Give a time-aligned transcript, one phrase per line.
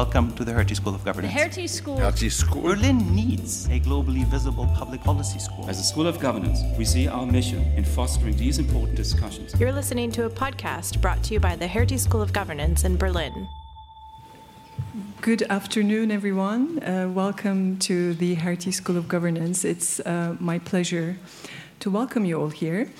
[0.00, 1.34] Welcome to the Hertie School of The Governance.
[1.34, 1.98] Hertie School.
[1.98, 2.62] Hertie School.
[2.62, 5.68] Berlin needs a globally visible public policy school.
[5.68, 9.52] As a School of Governance, we see our mission in fostering these important discussions.
[9.60, 12.96] You're listening to a podcast brought to you by the Hertie School of Governance in
[12.96, 13.46] Berlin.
[15.20, 16.82] Good afternoon, everyone.
[16.82, 19.66] Uh, welcome to the Hertie School of Governance.
[19.66, 21.18] It's uh, my pleasure
[21.80, 22.90] to welcome you all here.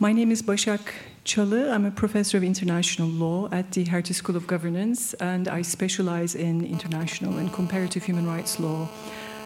[0.00, 0.80] My name is Başak
[1.24, 1.70] Çalı.
[1.74, 6.34] I'm a professor of international law at the Hertie School of Governance, and I specialize
[6.34, 8.88] in international and comparative human rights law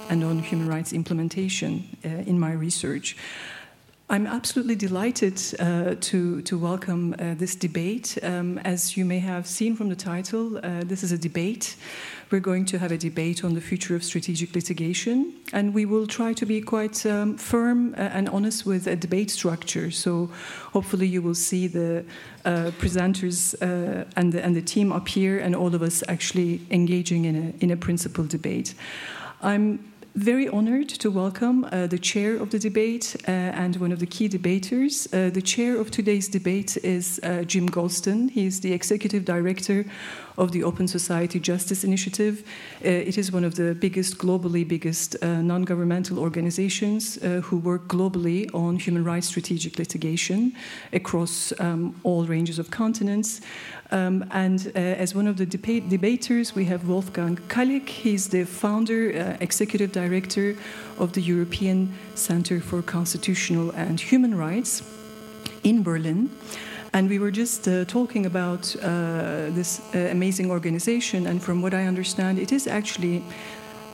[0.08, 3.16] and on human rights implementation uh, in my research.
[4.08, 8.18] I'm absolutely delighted uh, to, to welcome uh, this debate.
[8.22, 11.76] Um, as you may have seen from the title, uh, this is a debate.
[12.30, 16.06] We're going to have a debate on the future of strategic litigation, and we will
[16.06, 19.90] try to be quite um, firm uh, and honest with a debate structure.
[19.90, 20.30] So,
[20.72, 22.04] hopefully, you will see the
[22.44, 26.60] uh, presenters uh, and, the, and the team up here, and all of us actually
[26.70, 27.76] engaging in a, in a
[28.26, 28.74] debate.
[29.42, 29.78] I'm
[30.14, 34.06] very honored to welcome uh, the chair of the debate uh, and one of the
[34.06, 35.08] key debaters.
[35.12, 38.30] Uh, the chair of today's debate is uh, Jim Goldston.
[38.30, 39.84] He is the executive director
[40.36, 42.44] of the Open Society Justice Initiative.
[42.84, 47.88] Uh, it is one of the biggest, globally biggest uh, non governmental organizations who work
[47.88, 50.52] globally on human rights strategic litigation
[50.92, 53.40] across um, all ranges of continents.
[53.90, 57.88] Um, and uh, as one of the deba- debaters, we have Wolfgang Kaleck.
[57.88, 60.56] He's the founder, uh, executive director
[60.98, 64.82] of the European Center for Constitutional and Human Rights
[65.62, 66.30] in Berlin.
[66.94, 71.74] And we were just uh, talking about uh, this uh, amazing organization, and from what
[71.74, 73.24] I understand, it is actually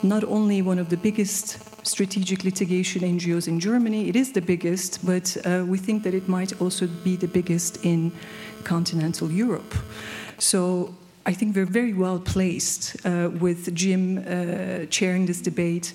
[0.03, 5.03] not only one of the biggest strategic litigation NGOs in Germany, it is the biggest,
[5.03, 8.11] but uh, we think that it might also be the biggest in
[8.63, 9.73] continental Europe.
[10.37, 10.93] So
[11.25, 15.93] I think we're very well placed uh, with Jim uh, chairing this debate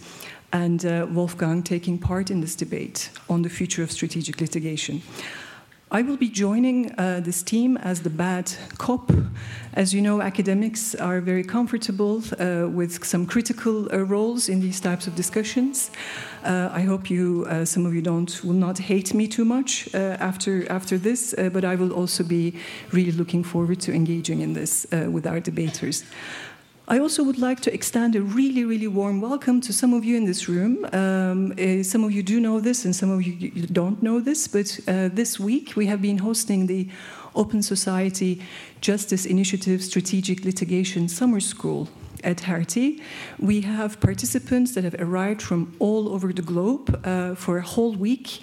[0.52, 5.02] and uh, Wolfgang taking part in this debate on the future of strategic litigation.
[5.88, 9.12] I will be joining uh, this team as the bad cop.
[9.74, 14.80] As you know, academics are very comfortable uh, with some critical uh, roles in these
[14.80, 15.92] types of discussions.
[16.42, 19.88] Uh, I hope you, uh, some of you, don't will not hate me too much
[19.94, 22.54] uh, after after this, but I will also be
[22.90, 26.04] really looking forward to engaging in this with our debaters.
[26.88, 30.16] I also would like to extend a really, really warm welcome to some of you
[30.16, 30.84] in this room.
[30.92, 34.46] Um, uh, some of you do know this, and some of you don't know this,
[34.46, 36.88] but uh, this week we have been hosting the
[37.34, 38.40] Open Society
[38.80, 41.88] Justice Initiative Strategic Litigation Summer School
[42.22, 43.02] at Hertie.
[43.40, 47.94] We have participants that have arrived from all over the globe uh, for a whole
[47.94, 48.40] week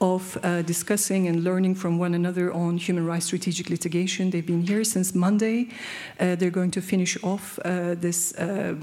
[0.00, 4.30] of uh, discussing and learning from one another on human rights strategic litigation.
[4.30, 5.70] They've been here since Monday.
[6.20, 8.74] Uh, they're going to finish off uh, this uh,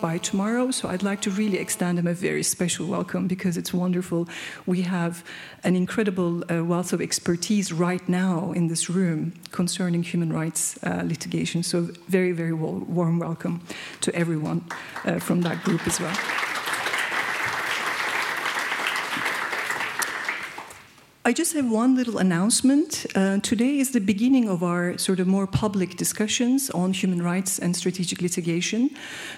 [0.00, 0.70] by tomorrow.
[0.70, 4.28] So I'd like to really extend them a very special welcome because it's wonderful.
[4.64, 5.24] We have
[5.64, 11.02] an incredible uh, wealth of expertise right now in this room concerning human rights uh,
[11.04, 11.64] litigation.
[11.64, 13.60] So very, very warm welcome
[14.02, 14.64] to everyone
[15.18, 16.16] from that group as well.
[21.22, 23.04] I just have one little announcement.
[23.14, 27.58] Uh, today is the beginning of our sort of more public discussions on human rights
[27.58, 28.88] and strategic litigation.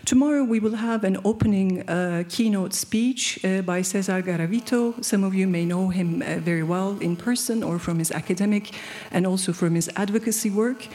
[0.04, 5.04] Tomorrow we will have an opening uh, keynote speech uh, by Cesar Garavito.
[5.04, 8.76] Some of you may know him uh, very well in person or from his academic
[9.10, 10.86] and also from his advocacy work.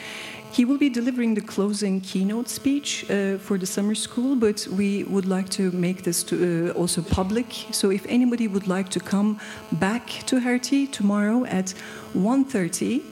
[0.57, 5.03] He will be delivering the closing keynote speech uh, for the summer school, but we
[5.03, 7.45] would like to make this to, uh, also public.
[7.69, 9.40] So if anybody would like to come
[9.73, 11.75] back to Hertie tomorrow at
[12.16, 13.03] 1.30,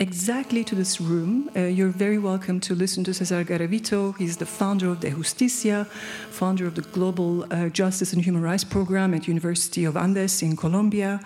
[0.00, 1.50] exactly to this room.
[1.54, 4.16] Uh, you're very welcome to listen to Cesar Garavito.
[4.16, 5.86] He's the founder of Dejusticia,
[6.30, 10.56] founder of the Global uh, Justice and Human Rights Program at University of Andes in
[10.56, 11.20] Colombia,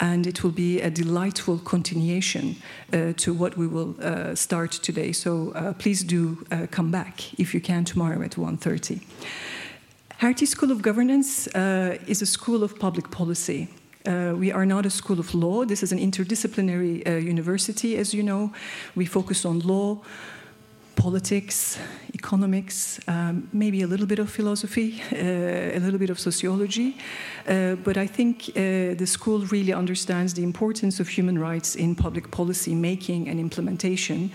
[0.00, 2.56] and it will be a delightful continuation
[2.92, 5.12] uh, to what we will uh, start today.
[5.12, 9.02] So uh, please do uh, come back if you can tomorrow at 1.30.
[10.18, 11.46] Hertie School of Governance
[12.08, 13.68] is a school of public policy.
[14.06, 15.64] Uh, we are not a school of law.
[15.64, 18.52] This is an interdisciplinary uh, university, as you know.
[18.94, 20.00] We focus on law,
[20.94, 21.78] politics,
[22.14, 26.96] economics, um, maybe a little bit of philosophy, uh, a little bit of sociology.
[27.48, 31.94] Uh, but I think uh, the school really understands the importance of human rights in
[31.94, 34.30] public policy making and implementation.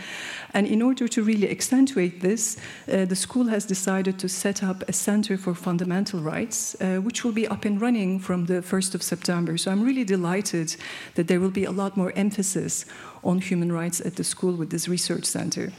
[0.53, 2.57] And in order to really accentuate this,
[2.91, 7.23] uh, the school has decided to set up a Center for Fundamental Rights, uh, which
[7.23, 9.57] will be up and running from the 1st of September.
[9.57, 10.75] So I'm really delighted
[11.15, 12.85] that there will be a lot more emphasis
[13.23, 15.71] on human rights at the school with this research center.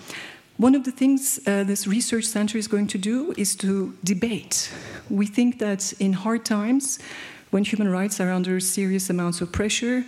[0.58, 4.70] One of the things uh, this research center is going to do is to debate.
[5.10, 6.98] We think that in hard times,
[7.50, 10.04] when human rights are under serious amounts of pressure,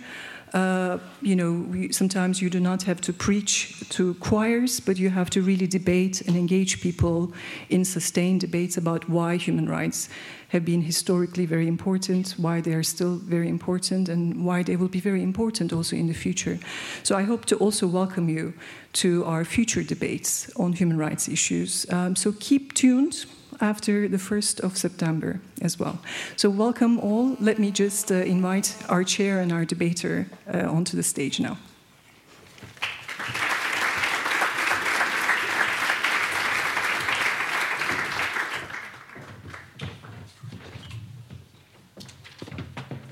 [0.55, 5.09] uh, you know, we, sometimes you do not have to preach to choirs, but you
[5.09, 7.33] have to really debate and engage people
[7.69, 10.07] in sustained debates about why human rights
[10.49, 14.87] have been historically very important, why they are still very important, and why they will
[14.87, 16.57] be very important also in the future.
[17.03, 18.53] So I hope to also welcome you
[18.93, 21.85] to our future debates on human rights issues.
[21.91, 23.25] Um, so keep tuned
[23.61, 25.99] after the 1st of September as well.
[26.35, 27.37] So, welcome all.
[27.39, 31.57] Let me just uh, invite our chair and our debater uh, onto the stage now.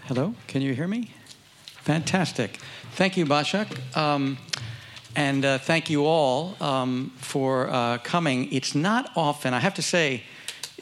[0.08, 1.10] Hello, can you hear me?
[1.84, 2.60] Fantastic.
[2.96, 3.68] Thank you, Başak.
[3.98, 4.38] Um,
[5.16, 8.52] and uh, thank you all um, for uh, coming.
[8.52, 10.24] It's not often, I have to say,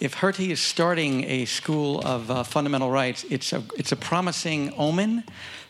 [0.01, 4.74] if Hertie is starting a school of uh, fundamental rights, it's a, it's a promising
[4.74, 5.24] omen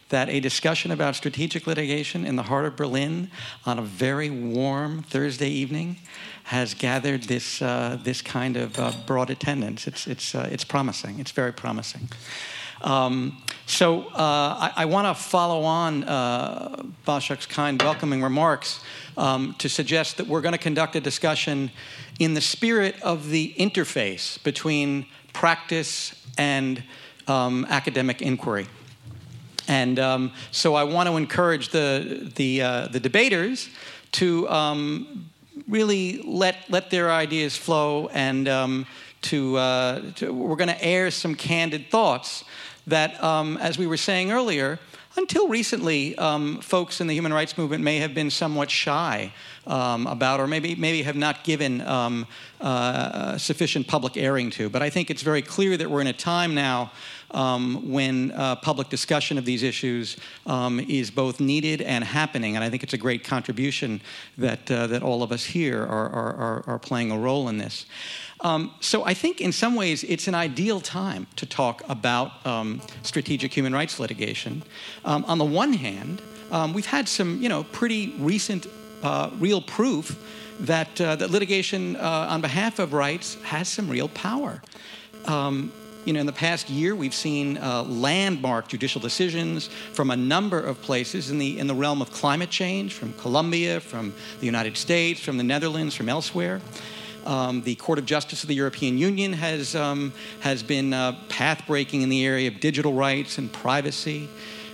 [0.08, 3.30] that a discussion about strategic litigation in the heart of Berlin
[3.66, 5.98] on a very warm Thursday evening
[6.46, 9.86] has gathered this, uh, this kind of uh, broad attendance.
[9.86, 11.20] It's, it's, uh, it's promising.
[11.20, 12.10] It's very promising.
[12.84, 18.84] Um, so uh, I, I want to follow on uh, Başak's kind welcoming remarks
[19.18, 21.72] um, to suggest that we're going to conduct a discussion
[22.20, 26.84] in the spirit of the interface between practice and
[27.28, 28.68] um, academic inquiry.
[29.68, 33.70] And um, so I want to encourage the, the, uh, the debaters
[34.14, 35.30] to um,
[35.68, 38.86] really let, let their ideas flow and um,
[39.22, 42.44] to, uh, to, we're going to air some candid thoughts
[42.88, 44.80] that, um, as we were saying earlier,
[45.18, 49.34] until recently, um, folks in the human rights movement may have been somewhat shy
[49.68, 52.26] um, about, or maybe maybe have not given um,
[52.62, 54.70] uh, sufficient public airing to.
[54.70, 56.92] But I think it's very clear that we're in a time now
[57.32, 62.56] um, when uh, public discussion of these issues um, is both needed and happening.
[62.56, 64.02] And I think it's a great contribution
[64.38, 67.86] that uh, that all of us here are, are, are playing a role in this.
[68.42, 72.82] Um, so I think in some ways it's an ideal time to talk about um,
[73.04, 74.64] strategic human rights litigation.
[75.06, 76.22] Um, on the one hand,
[76.52, 78.68] um, we've had some, you know, pretty recent
[79.04, 80.18] uh, real proof
[80.60, 84.62] that, uh, that litigation uh, on behalf of rights has some real power.
[85.26, 85.72] Um,
[86.06, 90.60] you know, in the past year, we've seen uh, landmark judicial decisions from a number
[90.60, 94.78] of places in the in the realm of climate change, from Colombia, from the United
[94.78, 96.60] States, from the Netherlands, from elsewhere.
[97.26, 101.64] Um, the Court of Justice of the European Union has, um, has been uh, path
[101.68, 104.28] breaking in the area of digital rights and privacy.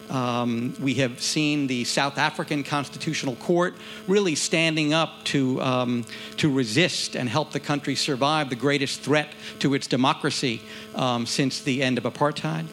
[0.09, 3.75] Um, we have seen the South African Constitutional Court
[4.07, 6.05] really standing up to, um,
[6.37, 10.61] to resist and help the country survive the greatest threat to its democracy
[10.95, 12.67] um, since the end of apartheid.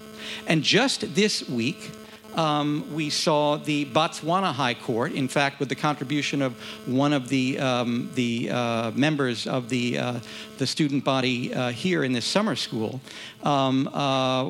[0.46, 1.90] And just this week,
[2.36, 6.54] um, we saw the Botswana High Court, in fact, with the contribution of
[6.86, 10.20] one of the, um, the uh, members of the, uh,
[10.58, 13.00] the student body uh, here in this summer school,
[13.42, 14.44] um, uh,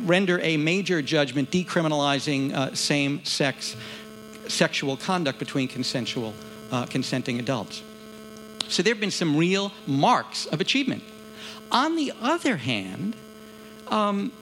[0.00, 3.76] render a major judgment decriminalizing uh, same sex
[4.50, 6.34] sexual conduct between consensual,
[6.72, 7.82] uh, consenting adults.
[8.68, 11.02] So there have been some real marks of achievement.
[11.72, 13.16] On the other hand,
[13.88, 14.32] um,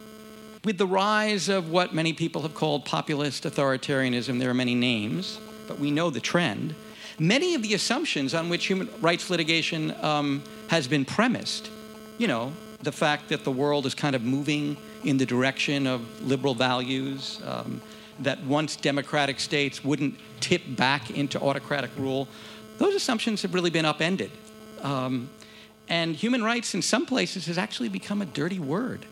[0.65, 5.39] with the rise of what many people have called populist authoritarianism, there are many names,
[5.67, 6.75] but we know the trend.
[7.19, 11.71] Many of the assumptions on which human rights litigation um, has been premised,
[12.17, 16.01] you know, the fact that the world is kind of moving in the direction of
[16.23, 17.81] liberal values, um,
[18.21, 22.29] that once democratic states wouldn't tip back into autocratic rule,
[22.79, 24.31] those assumptions have really been upended.
[24.83, 25.29] Um,
[25.89, 29.07] and human rights in some places has actually become a dirty word.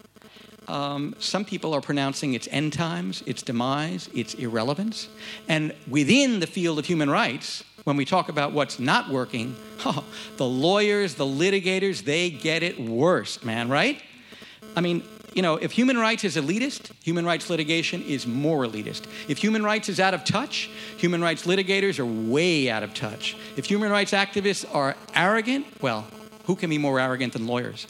[0.69, 5.09] Um, some people are pronouncing its end times, its demise, its irrelevance.
[5.49, 9.55] And within the field of human rights, when we talk about what's not working,
[9.85, 10.05] oh,
[10.37, 14.03] the lawyers, the litigators, they get it worse, man, right?
[14.75, 15.03] I mean,
[15.35, 19.07] you know, if human rights is elitist, human rights litigation is more elitist.
[19.29, 23.37] If human rights is out of touch, human rights litigators are way out of touch.
[23.55, 26.07] If human rights activists are arrogant, well,
[26.47, 27.87] who can be more arrogant than lawyers?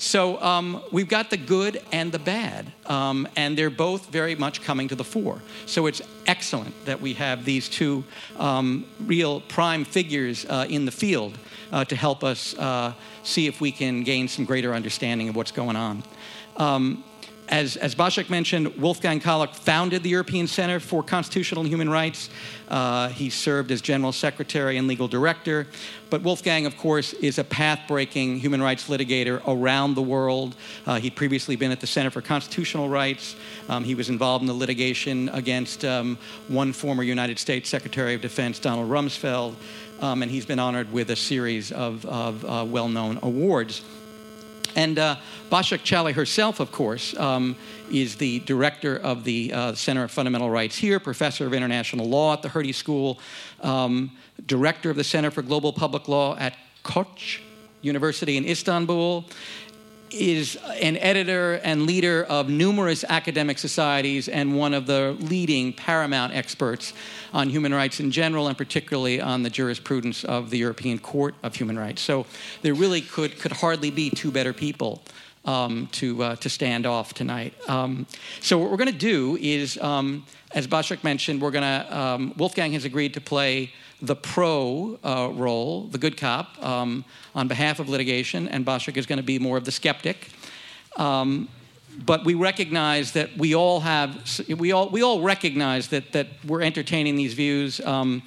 [0.00, 4.62] So um, we've got the good and the bad, um, and they're both very much
[4.62, 5.42] coming to the fore.
[5.66, 8.02] So it's excellent that we have these two
[8.38, 11.36] um, real prime figures uh, in the field
[11.70, 15.52] uh, to help us uh, see if we can gain some greater understanding of what's
[15.52, 16.02] going on.
[17.50, 17.98] As, as
[18.30, 22.30] mentioned, Wolfgang Kaleck founded the European Center for Constitutional and Human Rights.
[22.68, 25.66] Uh, he served as general secretary and legal director.
[26.10, 30.54] But Wolfgang, of course, is a path breaking human rights litigator around the world.
[30.86, 33.34] Uh, he'd previously been at the Center for Constitutional Rights.
[33.68, 38.20] Um, he was involved in the litigation against um, one former United States Secretary of
[38.20, 39.56] Defense, Donald Rumsfeld.
[40.00, 43.82] Um, and he's been honored with a series of, of uh, well known awards.
[44.76, 45.16] And uh,
[45.50, 47.56] Başak Çalı herself, of course, um,
[47.90, 52.32] is the director of the uh, Center of Fundamental Rights here, professor of international law
[52.32, 53.18] at the Hertie School,
[53.62, 54.12] um,
[54.46, 57.40] director of the Center for Global Public Law at Koç
[57.82, 59.24] University in Istanbul,
[60.10, 66.34] is an editor and leader of numerous academic societies and one of the leading paramount
[66.34, 66.92] experts
[67.32, 71.54] on human rights in general and particularly on the jurisprudence of the European Court of
[71.54, 72.02] Human Rights.
[72.02, 72.26] So
[72.62, 75.02] there really could, could hardly be two better people
[75.44, 77.54] um, to, uh, to stand off tonight.
[77.68, 78.06] Um,
[78.40, 82.34] so what we're going to do is, um, as Başak mentioned, we're going to, um,
[82.36, 87.04] Wolfgang has agreed to play the pro uh, role, the good cop, um,
[87.34, 90.28] on behalf of litigation, and Başak is going to be more of the skeptic.
[90.96, 91.48] Um,
[92.04, 96.62] but we recognize that we all have, we all, we all recognize that, that we're
[96.62, 98.22] entertaining these views, um,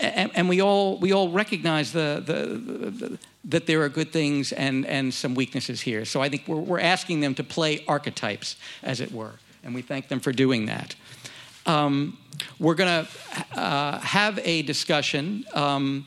[0.00, 2.32] and, and, we, all, we all recognize the, the,
[2.90, 6.04] the, that there are good things and, and some weaknesses here.
[6.04, 9.32] So I think we're, we're asking them to play archetypes, as it were,
[9.64, 10.94] and we thank them for doing that.
[11.66, 12.18] Um,
[12.58, 16.06] we're going to uh, have a discussion um,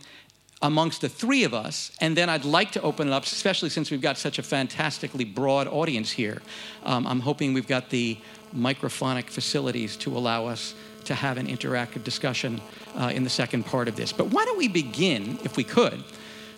[0.61, 3.91] amongst the three of us, and then I'd like to open it up, especially since
[3.91, 6.41] we've got such a fantastically broad audience here.
[6.83, 8.17] Um, I'm hoping we've got the
[8.55, 10.73] microphonic facilities to allow us
[11.05, 12.61] to have an interactive discussion
[12.95, 14.13] uh, in the second part of this.
[14.13, 16.03] But why don't we begin, if we could?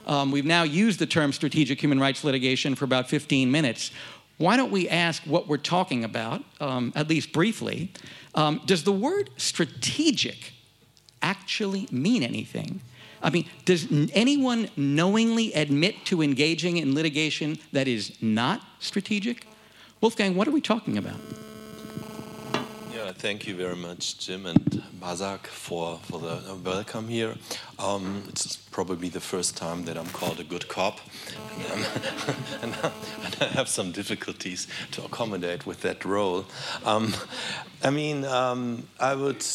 [0.05, 3.91] Um, we've now used the term strategic human rights litigation for about 15 minutes.
[4.37, 7.91] Why don't we ask what we're talking about, um, at least briefly?
[8.33, 10.53] Um, does the word strategic
[11.21, 12.81] actually mean anything?
[13.23, 19.47] I mean, does anyone knowingly admit to engaging in litigation that is not strategic?
[20.01, 21.19] Wolfgang, what are we talking about?
[23.05, 27.35] Yeah, thank you very much, Jim and Başak, for, for the welcome here.
[27.77, 30.99] Um, it's probably the first time that I'm called a good cop,
[31.71, 31.85] and,
[32.63, 32.73] and,
[33.23, 36.45] and I have some difficulties to accommodate with that role.
[36.83, 37.13] Um,
[37.83, 39.45] I mean, um, I would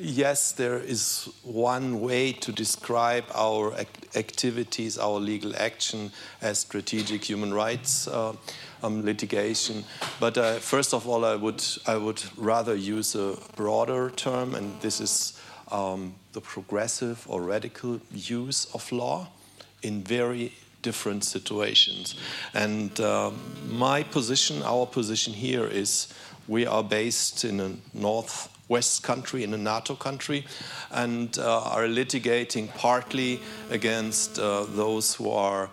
[0.00, 6.10] yes, there is one way to describe our act activities, our legal action
[6.42, 8.34] as strategic human rights uh,
[8.82, 9.84] um, litigation.
[10.18, 14.80] But uh, first of all, I would, I would rather use a broader term, and
[14.80, 19.28] this is um, the progressive or radical use of law
[19.82, 22.14] in very different situations.
[22.54, 23.30] And uh,
[23.68, 26.12] my position, our position here is
[26.48, 30.46] we are based in a northwest country, in a NATO country,
[30.90, 35.70] and uh, are litigating partly against uh, those who are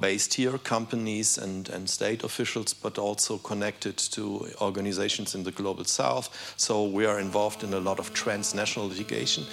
[0.00, 5.84] based here, companies and, and state officials, but also connected to organizations in the global
[5.84, 6.54] south.
[6.56, 9.44] So we are involved in a lot of transnational litigation.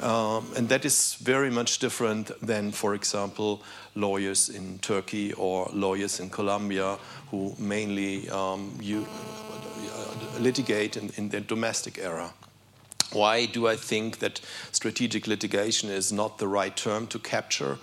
[0.00, 3.62] Um, and that is very much different than, for example,
[3.94, 6.98] lawyers in Turkey or lawyers in Colombia
[7.30, 9.06] who mainly um, you,
[9.92, 12.32] uh, litigate in, in the domestic era.
[13.12, 14.40] Why do I think that
[14.72, 17.78] strategic litigation is not the right term to capture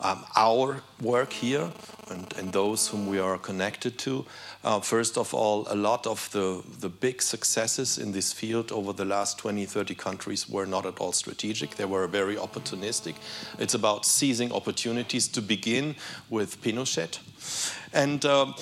[0.00, 1.70] um, our work here
[2.10, 4.24] and, and, those whom we are connected to.
[4.62, 8.92] Uh, first of all, a lot of the, the big successes in this field over
[8.92, 11.76] the last 20, 30 countries were not at all strategic.
[11.76, 13.14] They were very opportunistic.
[13.58, 15.96] It's about seizing opportunities to begin
[16.30, 17.18] with Pinochet.
[17.92, 18.52] And uh,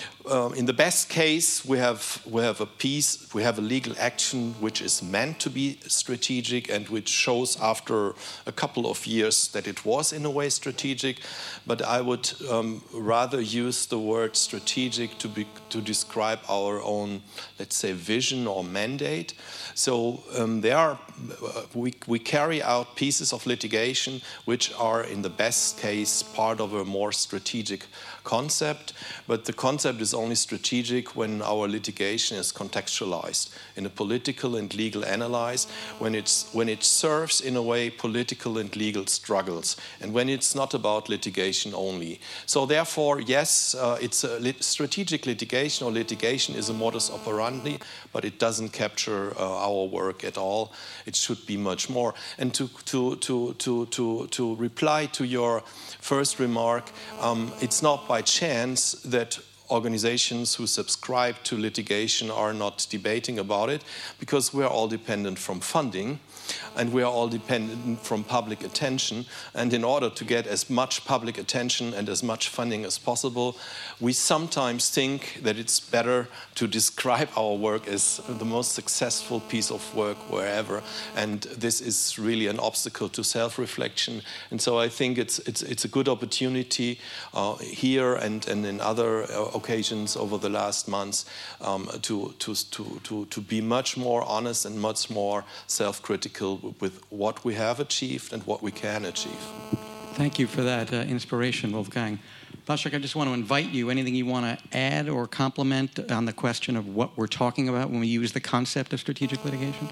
[0.57, 4.55] in the best case, we have, we have a piece, we have a legal action
[4.61, 8.15] which is meant to be strategic and which shows after
[8.47, 11.21] a couple of years that it was in a way strategic.
[11.67, 17.23] But I would um, rather use the word strategic to, be, to describe our own,
[17.59, 19.35] let's say, vision or mandate.
[19.75, 20.99] So um, there are,
[21.43, 26.61] uh, we, we carry out pieces of litigation which are, in the best case, part
[26.61, 27.87] of a more strategic
[28.25, 28.93] concept,
[29.27, 34.75] but the concept is only strategic when our litigation is contextualized in a political and
[34.75, 40.13] legal analysis, when, it's, when it serves in a way political and legal struggles, and
[40.13, 42.21] when it's not about litigation only.
[42.47, 47.79] So therefore, yes, uh, it's a lit strategic litigation or litigation is a modus operandi,
[48.13, 50.73] but it doesn't capture uh, our work at all.
[51.07, 52.15] It should be much more.
[52.39, 55.63] And to, to, to, to, to, to reply to your
[56.01, 56.91] first remark,
[57.21, 59.39] um, it's not by chance that
[59.71, 63.83] organizations who subscribe to litigation are not debating about it
[64.21, 66.21] because we're all dependent from funding
[66.77, 69.27] and we are all dependent from public attention.
[69.55, 73.57] And in order to get as much public attention and as much funding as possible,
[74.01, 79.71] we sometimes think that it's better to describe our work as the most successful piece
[79.71, 80.83] of work wherever.
[81.17, 84.23] And this is really an obstacle to self-reflection.
[84.51, 86.99] And so I think it's it's it's a good opportunity
[87.33, 91.27] uh, here and and in other uh, occasions over the last months
[91.61, 97.01] um, to, to to to to be much more honest and much more self-critical with
[97.11, 99.43] what we have achieved and what we can achieve.
[100.15, 102.19] Thank you for that uh, inspiration, Wolfgang.
[102.67, 103.91] Başak, I just want to invite you.
[103.91, 107.91] Anything you want to add or compliment on the question of what we're talking about
[107.91, 109.89] when we use the concept of strategic litigation?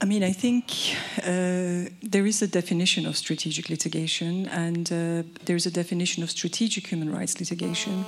[0.00, 0.70] I mean, I think
[1.18, 6.86] uh, there is a definition of strategic litigation, and uh, there's a definition of strategic
[6.86, 8.04] human rights litigation,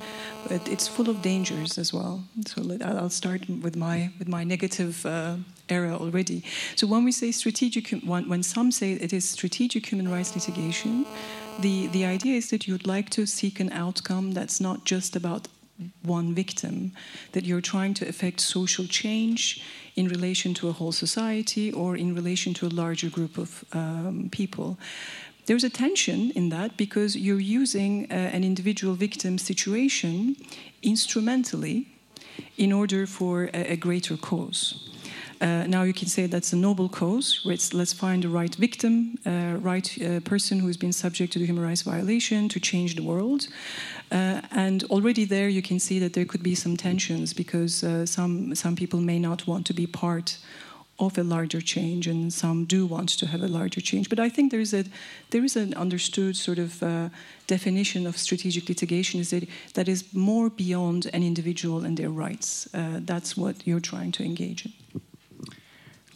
[0.49, 2.25] but it's full of dangers as well.
[2.47, 5.37] So I'll start with my with my negative uh,
[5.69, 6.43] era already.
[6.77, 11.07] So when we say strategic, when, some say it is strategic human rights litigation,
[11.59, 15.49] the the idea is that you'd like to seek an outcome that's not just about
[16.03, 16.93] one victim,
[17.33, 19.63] that you're trying to affect social change
[19.95, 24.29] in relation to a whole society or in relation to a larger group of um,
[24.31, 24.77] people.
[25.47, 30.37] There's a tension in that because you're using uh, an individual victim situation
[30.83, 31.87] instrumentally
[32.57, 34.91] in order for a, a greater cause.
[35.41, 37.41] Uh, now you can say that's a noble cause.
[37.45, 41.47] let's find the right victim, uh, right uh, person who has been subject to the
[41.47, 43.49] human rights violation to change the world.
[44.11, 48.07] Uh, and already there you can see that there could be some tensions because uh,
[48.07, 50.39] some some people may not want to be part
[50.99, 54.09] of a larger change, and some do want to have a larger change.
[54.09, 54.85] But I think there is a
[55.31, 57.09] there is an understood sort of uh,
[57.47, 62.69] definition of strategic litigation is that that is more beyond an individual and their rights.
[62.75, 64.73] Uh, that's what you're trying to engage in.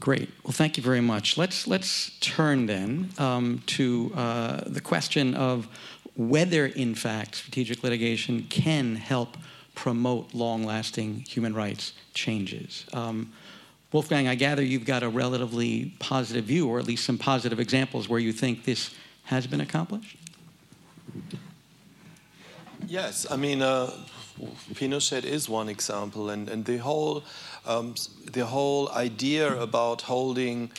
[0.02, 0.30] Great.
[0.42, 1.38] Well, thank you very much.
[1.38, 5.68] Let's let's turn then um, to uh, the question of
[6.16, 9.36] whether, in fact, strategic litigation can help
[9.76, 12.84] promote long-lasting human rights changes.
[12.92, 13.32] Um,
[13.92, 18.08] Wolfgang, I gather you've got a relatively positive view, or at least some positive examples
[18.08, 18.90] where you think this
[19.26, 20.16] has been accomplished.
[22.88, 23.92] Yes, I mean, uh,
[24.74, 27.22] Pinochet is one example, and, and the whole
[27.66, 27.94] um,
[28.30, 30.70] the whole idea about holding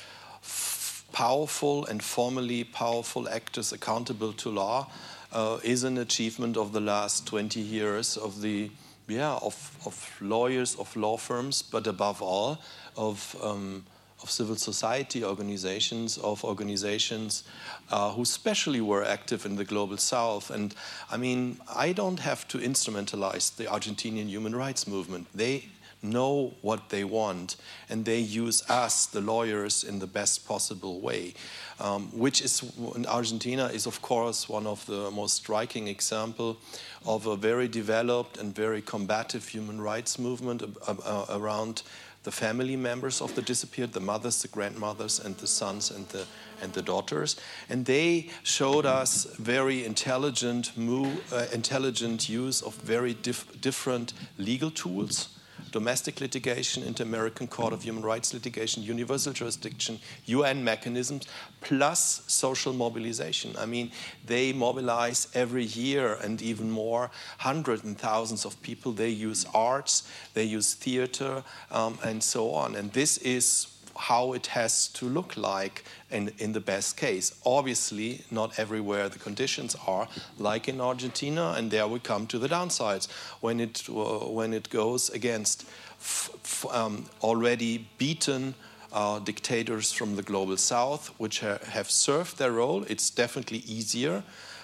[1.11, 4.87] powerful and formally powerful actors accountable to law
[5.31, 8.69] uh, is an achievement of the last 20 years of the
[9.07, 12.57] yeah of, of lawyers of law firms but above all
[12.95, 13.83] of um,
[14.23, 17.43] of civil society organizations, of organizations
[17.91, 20.49] uh, who especially were active in the global south.
[20.49, 20.73] And
[21.11, 25.27] I mean, I don't have to instrumentalize the Argentinian human rights movement.
[25.35, 25.65] They
[26.03, 27.55] know what they want
[27.89, 31.33] and they use us, the lawyers, in the best possible way.
[31.79, 32.61] Um, which is
[32.95, 36.57] in Argentina is of course one of the most striking example
[37.05, 41.81] of a very developed and very combative human rights movement uh, around
[42.23, 46.25] the family members of the disappeared, the mothers, the grandmothers, and the sons and the
[46.61, 47.35] and the daughters,
[47.69, 54.71] and they showed us very intelligent, move, uh, intelligent use of very dif different legal
[54.71, 55.29] tools
[55.73, 61.27] domestic litigation, Inter-American Court of Human Rights litigation, universal jurisdiction, UN mechanisms,
[61.61, 63.55] plus social mobilization.
[63.57, 63.91] I mean,
[64.25, 67.09] they mobilize every year and even more,
[67.39, 68.91] hundreds and thousands of people.
[68.91, 72.75] They use arts, they use theater, um, and so on.
[72.75, 77.35] And this is how it has to look like in, in the best case.
[77.45, 82.49] Obviously, not everywhere the conditions are like in Argentina, and there we come to the
[82.49, 83.07] downsides
[83.41, 85.65] when it, uh, when it goes against
[86.71, 88.55] um, already beaten
[88.91, 92.83] uh, dictators from the global south, which ha have served their role.
[92.87, 94.23] It's definitely easier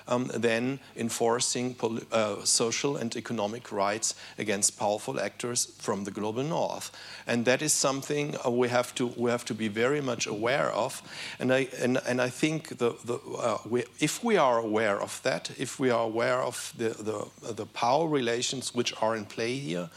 [0.09, 1.75] um, than enforcing
[2.11, 6.91] uh, social and economic rights against powerful actors from the global north.
[7.27, 10.71] And that is something uh, we, have to, we have to be very much aware
[10.71, 11.01] of.
[11.39, 15.21] And I, and, and I think the, the, uh, we, if we are aware of
[15.23, 19.55] that, if we are aware of the, the, the power relations which are in play
[19.55, 19.89] here,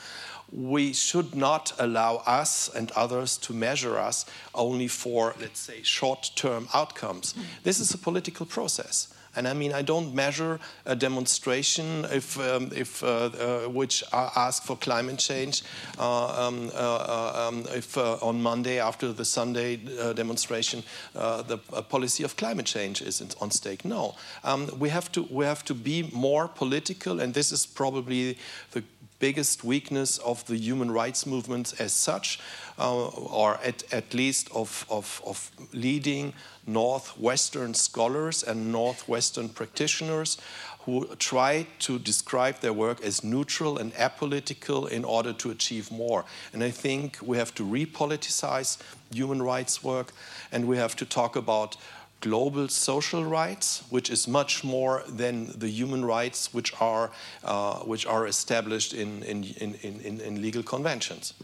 [0.52, 6.30] we should not allow us and others to measure us only for, let's say, short
[6.34, 7.34] term outcomes.
[7.62, 9.08] This is a political process.
[9.34, 14.62] And I mean, I don't measure a demonstration if, um, if uh, uh, which ask
[14.62, 15.62] for climate change.
[15.98, 19.76] Uh, um, uh, um, if on Monday after the Sunday
[20.14, 20.82] demonstration,
[21.14, 23.84] the policy of climate change is on stake.
[23.84, 24.14] No,
[24.44, 28.38] um, we have to we have to be more political, and this is probably
[28.72, 28.82] the
[29.22, 32.40] biggest weakness of the human rights movements as such,
[32.76, 36.32] uh, or at, at least of, of, of leading
[36.66, 40.38] Northwestern scholars and Northwestern practitioners
[40.86, 46.24] who try to describe their work as neutral and apolitical in order to achieve more.
[46.52, 48.78] And I think we have to repoliticize
[49.12, 50.12] human rights work
[50.50, 51.76] and we have to talk about
[52.22, 57.10] global social rights, which is much more than the human rights which are,
[57.44, 61.34] uh, which are established in, in, in, in, in legal conventions.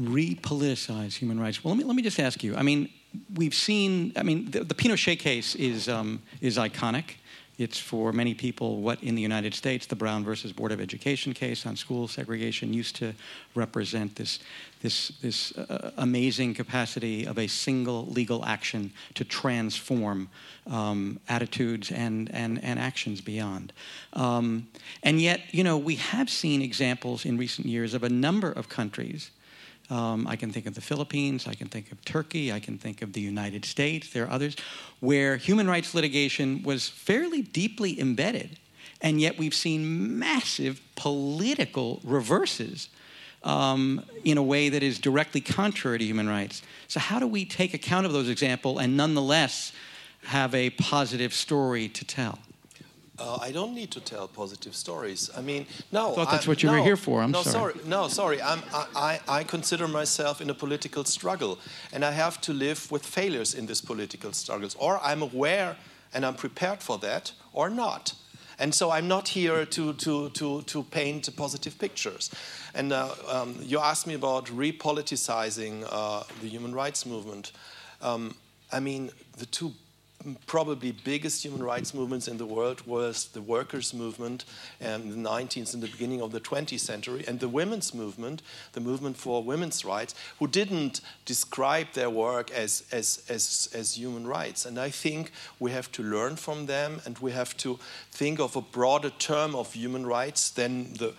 [0.00, 1.62] Repoliticize human rights.
[1.62, 2.56] Well, let me, let me just ask you.
[2.56, 2.88] I mean,
[3.34, 7.16] we've seen, I mean, the, the Pinochet case is, um, is iconic.
[7.58, 11.32] It's for many people what in the United States the Brown versus Board of Education
[11.32, 13.14] case on school segregation used to
[13.54, 14.40] represent this,
[14.82, 20.28] this, this uh, amazing capacity of a single legal action to transform
[20.66, 23.72] um, attitudes and, and, and actions beyond.
[24.12, 24.68] Um,
[25.02, 28.68] and yet, you know, we have seen examples in recent years of a number of
[28.68, 29.30] countries
[29.90, 33.02] um, I can think of the Philippines, I can think of Turkey, I can think
[33.02, 34.56] of the United States, there are others,
[35.00, 38.58] where human rights litigation was fairly deeply embedded,
[39.00, 42.88] and yet we've seen massive political reverses
[43.44, 46.62] um, in a way that is directly contrary to human rights.
[46.88, 49.72] So, how do we take account of those examples and nonetheless
[50.24, 52.40] have a positive story to tell?
[53.18, 55.30] Uh, I don't need to tell positive stories.
[55.36, 56.12] I mean, no.
[56.12, 57.22] I thought that's I'm, what you no, were here for.
[57.22, 57.72] I'm no, sorry.
[57.72, 57.88] sorry.
[57.88, 58.42] No, sorry.
[58.42, 58.62] I'm,
[58.94, 61.58] I, I consider myself in a political struggle,
[61.92, 64.74] and I have to live with failures in these political struggles.
[64.78, 65.76] Or I'm aware
[66.12, 68.14] and I'm prepared for that, or not.
[68.58, 72.30] And so I'm not here to, to, to, to paint positive pictures.
[72.74, 77.52] And uh, um, you asked me about repoliticizing uh, the human rights movement.
[78.00, 78.34] Um,
[78.72, 79.74] I mean, the two
[80.46, 84.44] probably biggest human rights movements in the world was the workers' movement
[84.80, 88.80] in the 19th and the beginning of the 20th century, and the women's movement, the
[88.80, 94.66] movement for women's rights, who didn't describe their work as, as, as, as human rights.
[94.66, 97.78] And I think we have to learn from them, and we have to
[98.10, 101.14] think of a broader term of human rights than the,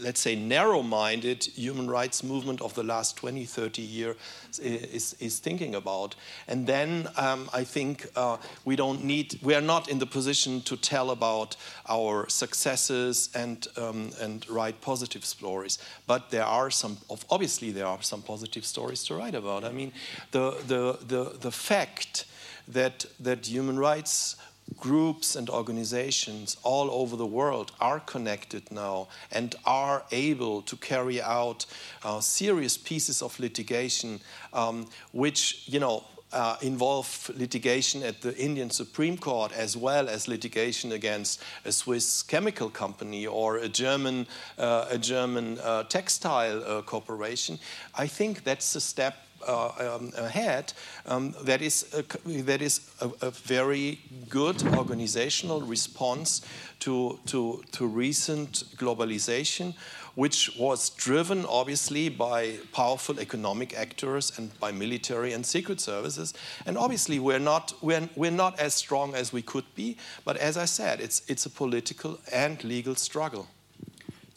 [0.00, 4.16] let's say, narrow minded human rights movement of the last 20, 30 years
[4.58, 6.14] is, is thinking about.
[6.48, 10.60] And then um, I think uh, we don't need, we are not in the position
[10.62, 11.56] to tell about
[11.88, 15.78] our successes and, um, and write positive stories.
[16.06, 16.98] But there are some,
[17.30, 19.64] obviously, there are some positive stories to write about.
[19.64, 19.92] I mean,
[20.30, 22.26] the, the, the, the fact
[22.68, 24.36] that, that human rights
[24.78, 31.20] groups and organizations all over the world are connected now and are able to carry
[31.20, 31.66] out
[32.04, 34.20] uh, serious pieces of litigation,
[34.52, 40.28] um, which, you know, uh, involve litigation at the Indian Supreme Court as well as
[40.28, 44.26] litigation against a Swiss chemical company or a German,
[44.58, 47.58] uh, a German uh, textile uh, corporation.
[47.94, 49.16] I think that's a step
[49.46, 50.72] uh, um, ahead,
[51.06, 52.02] um, that is, a,
[52.42, 56.42] that is a, a, very good organizational response
[56.78, 59.74] to, to, to recent globalization,
[60.14, 66.34] which was driven obviously by powerful economic actors and by military and secret services.
[66.66, 70.56] And obviously, we're not, we're, we're not as strong as we could be, but as
[70.56, 73.48] I said, it's, it's a political and legal struggle.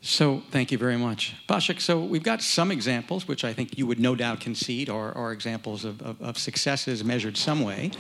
[0.06, 1.34] So, thank you very much.
[1.48, 5.14] Başak, so we've got some examples, which I think you would no doubt concede are,
[5.16, 7.92] are examples of, of, of, successes measured some way.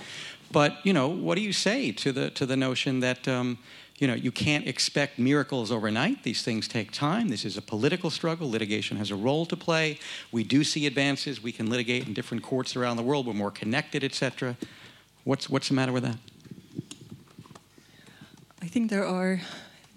[0.52, 3.58] But, you know, what do you say to the, to the notion that, um,
[3.98, 6.24] you know, you can't expect miracles overnight?
[6.24, 7.30] These things take time.
[7.30, 8.50] This is a political struggle.
[8.50, 10.00] Litigation has a role to play.
[10.32, 11.42] We do see advances.
[11.42, 13.28] We can litigate in different courts around the world.
[13.28, 14.58] We're more connected, et cetera.
[15.24, 16.18] What's, what's the matter with that?
[18.62, 19.42] I think there are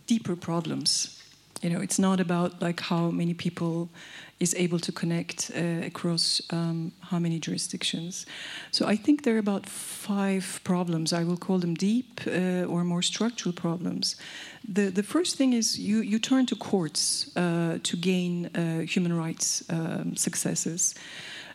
[0.06, 1.16] deeper problems
[1.62, 3.88] you know it's not about like how many people
[4.38, 8.26] is able to connect uh, across um, how many jurisdictions.
[8.70, 11.12] So i think there are about five problems.
[11.12, 14.16] I will call them deep uh, or more structural problems.
[14.68, 19.12] The, the first thing is you, you turn to courts uh, to gain uh, human
[19.12, 20.94] rights um, successes.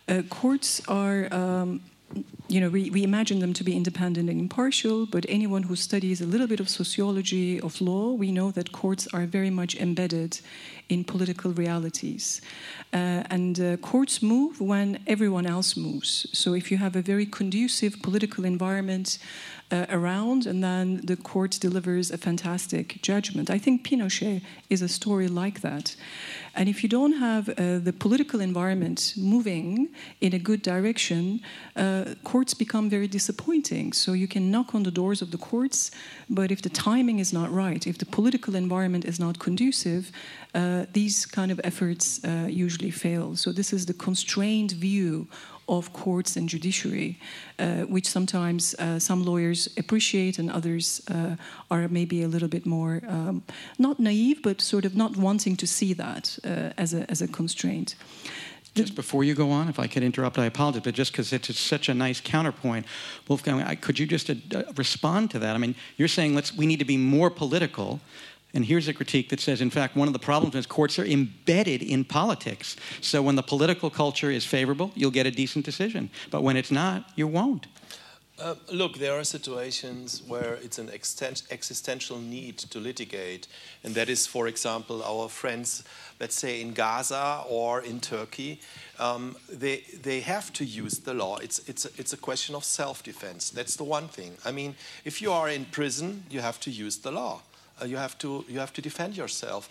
[0.08, 1.80] Uh, courts are um,
[2.48, 6.20] you know, we, we imagine them to be independent and impartial, but anyone who studies
[6.20, 10.38] a little bit of sociology of law, we know that courts are very much embedded
[10.90, 12.42] in political realities.
[12.92, 16.26] Uh, and uh, courts move when everyone else moves.
[16.32, 19.18] So if you have a very conducive political environment,
[19.72, 23.50] uh, around, and then the court delivers a fantastic judgment.
[23.50, 25.96] I think Pinochet is a story like that.
[26.54, 29.88] And if you don't have uh, the political environment moving
[30.20, 31.40] in a good direction,
[31.76, 33.94] uh, courts become very disappointing.
[33.94, 35.90] So you can knock on the doors of the courts,
[36.28, 40.12] but if the timing is not right, if the political environment is not conducive,
[40.54, 43.36] uh, these kind of efforts uh, usually fail.
[43.36, 45.26] So this is the constrained view
[45.78, 47.18] of courts and judiciary,
[47.58, 51.36] uh, which sometimes uh, some lawyers appreciate and others uh,
[51.70, 53.42] are maybe a little bit more um,
[53.78, 57.28] not naive, but sort of not wanting to see that uh, as, a, as a
[57.28, 57.96] constraint.
[58.74, 61.58] Just before you go on, if I could interrupt, I apologize, but just because it's
[61.58, 62.86] such a nice counterpoint,
[63.28, 64.34] Wolfgang, could you just uh,
[64.76, 65.54] respond to that?
[65.54, 68.00] I mean, you're saying let's we need to be more political,
[68.54, 71.04] and here's a critique that says, in fact, one of the problems is courts are
[71.04, 72.76] embedded in politics.
[73.00, 76.10] So when the political culture is favorable, you'll get a decent decision.
[76.30, 77.66] But when it's not, you won't.
[78.38, 83.46] Uh, look, there are situations where it's an existential need to litigate,
[83.84, 85.84] and that is, for example, our friends,
[86.18, 88.60] let's say in Gaza or in Turkey,
[88.98, 91.36] um, they, they have to use the law.
[91.36, 93.50] It's, it's, a, it's a question of self defense.
[93.50, 94.32] That's the one thing.
[94.44, 97.42] I mean, if you are in prison, you have to use the law.
[97.80, 99.68] Uh, you have to you have to defend yourself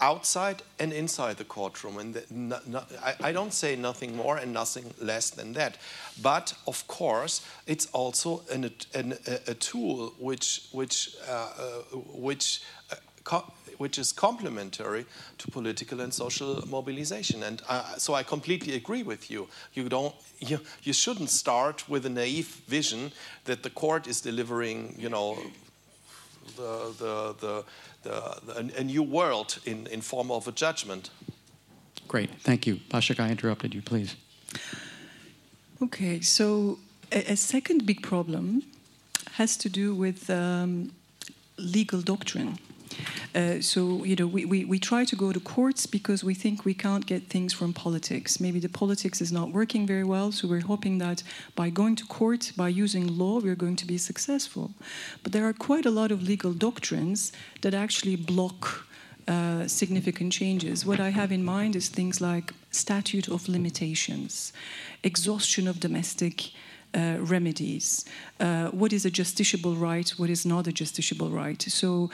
[0.00, 1.98] outside and inside the courtroom.
[1.98, 5.76] And the, no, no, I, I, don't say nothing more and nothing less than that.
[6.22, 12.62] But of course, it's also an, an, a, a, tool which which uh, uh, which.
[12.90, 12.96] Uh,
[13.76, 15.06] which is complementary
[15.38, 19.48] to political and social mobilization, and uh, so I completely agree with you.
[19.72, 23.12] You don't, you, you shouldn't start with a naive vision
[23.44, 25.38] that the court is delivering, you know,
[26.56, 27.64] the, the, the,
[28.52, 31.10] the, a new world in, in form of a judgment.
[32.08, 32.80] Great, thank you.
[32.90, 34.16] Başak, I interrupted you, please.
[35.82, 36.78] Okay, so
[37.12, 38.62] a, a second big problem
[39.32, 40.92] has to do with um,
[41.56, 42.58] legal doctrine.
[43.34, 46.64] Uh, so, you know, we, we, we try to go to courts because we think
[46.64, 48.40] we can't get things from politics.
[48.40, 51.22] Maybe the politics is not working very well, so we're hoping that
[51.54, 54.72] by going to court, by using law, we're going to be successful.
[55.22, 57.32] But there are quite a lot of legal doctrines
[57.62, 58.86] that actually block
[59.28, 60.84] uh, significant changes.
[60.84, 64.52] What I have in mind is things like statute of limitations,
[65.02, 66.50] exhaustion of domestic
[66.94, 68.04] uh, remedies,
[68.40, 71.62] uh, what is a justiciable right, what is not a justiciable right.
[71.62, 72.10] So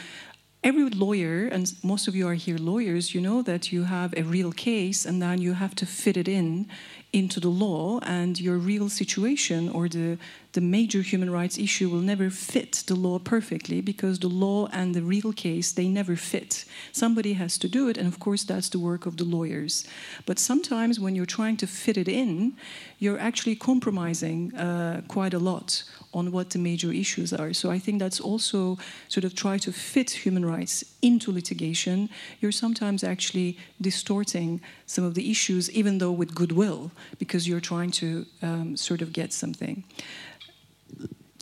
[0.62, 4.22] every lawyer, and most of you are here lawyers, you know that you have a
[4.22, 6.68] real case and then you have to fit it in
[7.12, 10.18] into the law, and your real situation or the,
[10.52, 14.94] the major human rights issue will never fit the law perfectly because the law and
[14.94, 16.64] the real case they never fit.
[16.92, 19.86] Somebody has to do it, and of course that's the work of the lawyers.
[20.26, 22.54] But sometimes when you're trying to fit it in,
[22.98, 27.52] you're actually compromising uh, quite a lot on what the major issues are.
[27.52, 32.08] So I think that's also sort of try to fit human rights into litigation.
[32.40, 37.90] You're sometimes actually distorting some of the issues, even though with goodwill, because you're trying
[37.92, 39.84] to um, sort of get something.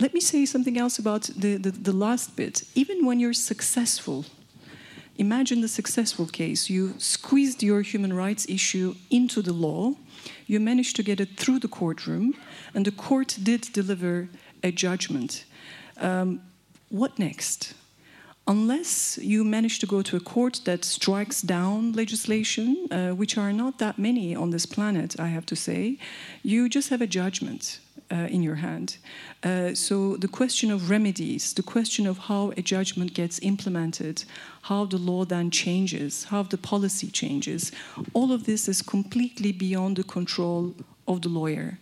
[0.01, 2.65] Let me say something else about the, the, the last bit.
[2.75, 4.25] Even when you're successful,
[5.17, 6.69] imagine the successful case.
[6.69, 9.95] You squeezed your human rights issue into the law,
[10.47, 12.35] you managed to get it through the courtroom,
[12.75, 14.29] and the court did deliver
[14.63, 15.45] a judgment.
[15.99, 16.41] Um,
[16.89, 17.75] what next?
[18.47, 23.53] Unless you manage to go to a court that strikes down legislation, uh, which are
[23.53, 25.99] not that many on this planet, I have to say,
[26.43, 27.81] you just have a judgment.
[28.11, 28.99] Uh, in your hand.
[29.43, 34.25] Uh, so, the question of remedies, the question of how a judgment gets implemented,
[34.63, 37.73] how the law then changes, how the policy changes,
[38.13, 40.75] all of this is completely beyond the control
[41.09, 41.79] of the lawyer.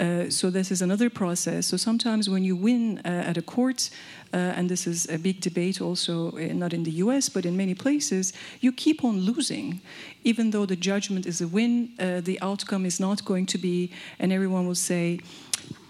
[0.00, 1.66] Uh, so this is another process.
[1.66, 3.90] So sometimes when you win uh, at a court,
[4.32, 7.28] uh, and this is a big debate also, uh, not in the U.S.
[7.28, 9.80] but in many places, you keep on losing,
[10.24, 11.90] even though the judgment is a win.
[11.98, 15.20] Uh, the outcome is not going to be, and everyone will say.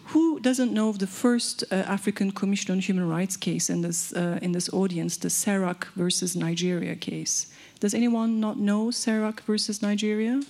[0.06, 4.52] Who doesn't know of the first African Commission on Human Rights case in this in
[4.52, 7.46] this audience, the Serac versus Nigeria case?
[7.80, 10.42] Does anyone not know Serac versus Nigeria?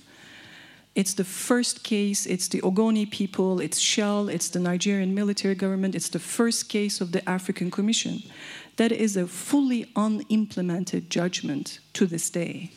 [0.95, 5.95] It's the first case, it's the Ogoni people, it's Shell, it's the Nigerian military government,
[5.95, 8.23] it's the first case of the African Commission.
[8.77, 12.73] That is a fully unimplemented judgment to this day.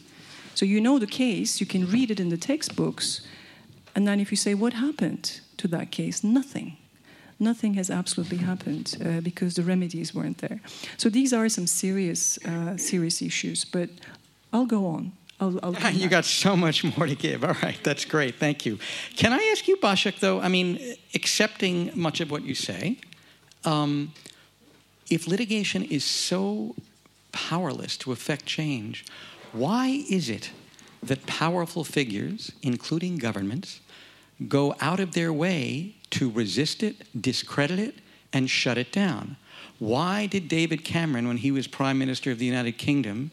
[0.53, 3.27] So you know the case, you can read it in the textbooks,
[3.93, 6.23] and then if you say, What happened to that case?
[6.23, 6.77] Nothing.
[7.37, 10.61] Nothing has absolutely happened uh, because the remedies weren't there.
[10.95, 13.89] So these are some serious, uh, serious issues, but
[14.53, 15.11] I'll go on.
[15.39, 17.43] I'll, I'll you got so much more to give.
[17.47, 18.35] All right, that's great.
[18.35, 18.79] Thank you.
[19.15, 20.39] Can I ask you, Başak, though?
[20.39, 22.97] I mean, accepting much of what you say,
[23.63, 24.13] um,
[25.09, 26.75] if litigation is so
[27.31, 29.05] powerless to affect change,
[29.51, 30.51] why is it
[31.03, 33.81] that powerful figures, including governments,
[34.47, 37.95] go out of their way to resist it, discredit it,
[38.33, 39.37] and shut it down?
[39.79, 43.31] Why did David Cameron, when he was Prime Minister of the United Kingdom,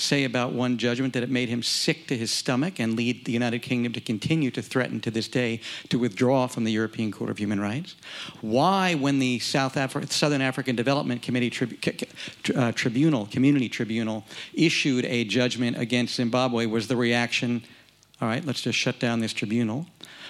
[0.00, 3.32] say about one judgment that it made him sick to his stomach and lead the
[3.32, 7.30] United Kingdom to continue to threaten to this day to withdraw from the European Court
[7.30, 7.96] of Human Rights?
[8.40, 11.52] Why, when the South Afri- Southern African Development Committee
[12.54, 17.62] uh, Tribunal, Community Tribunal, issued a judgment against Zimbabwe, was the reaction,
[18.20, 19.86] all right, let's just shut down this tribunal?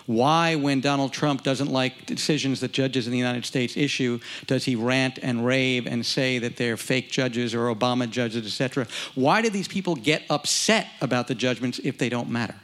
[0.06, 4.64] Why, when Donald Trump doesn't like decisions that judges in the United States issue, does
[4.64, 8.86] he rant and rave and say that they're fake judges or Obama judges, etc.?
[9.14, 12.56] Why do these people get upset about the judgments if they don't matter?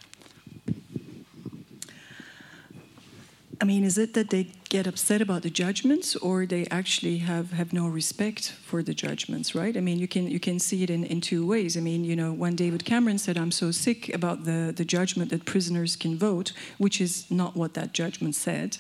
[3.61, 7.53] I mean, is it that they get upset about the judgments, or they actually have,
[7.53, 9.75] have no respect for the judgments, right?
[9.75, 11.79] I mean, you can you can see it in, in two ways.
[11.79, 15.31] I mean, you know, when David Cameron said, "I'm so sick about the the judgment
[15.31, 16.53] that prisoners can vote,"
[16.85, 18.77] which is not what that judgment said.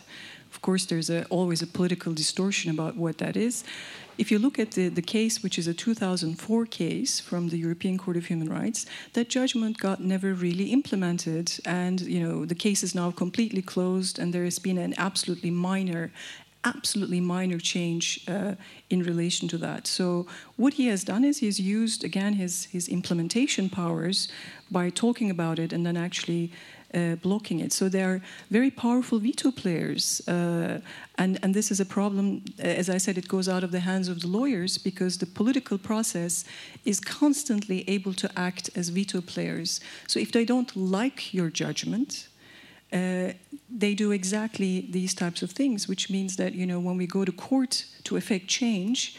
[0.57, 3.63] Of course, there's a, always a political distortion about what that is.
[4.17, 7.99] If you look at the, the case, which is a 2004 case from the European
[7.99, 12.83] Court of Human Rights, that judgment got never really implemented, and you know the case
[12.83, 16.11] is now completely closed, and there has been an absolutely minor
[16.65, 18.55] absolutely minor change uh,
[18.91, 19.87] in relation to that.
[19.87, 24.29] So what he has done is he's used again his his implementation powers
[24.71, 26.51] by talking about it and then actually
[26.95, 27.73] uh, blocking it.
[27.73, 28.21] So they are
[28.51, 30.27] very powerful veto players.
[30.29, 30.81] Uh,
[31.19, 34.09] and, and this is a problem, as I said, it goes out of the hands
[34.09, 36.45] of the lawyers because the political process
[36.85, 39.81] is constantly able to act as veto players.
[40.07, 42.29] So if they don't like your judgment,
[42.93, 43.33] uh,
[43.69, 47.25] they do exactly these types of things, which means that you know when we go
[47.25, 49.17] to court to effect change,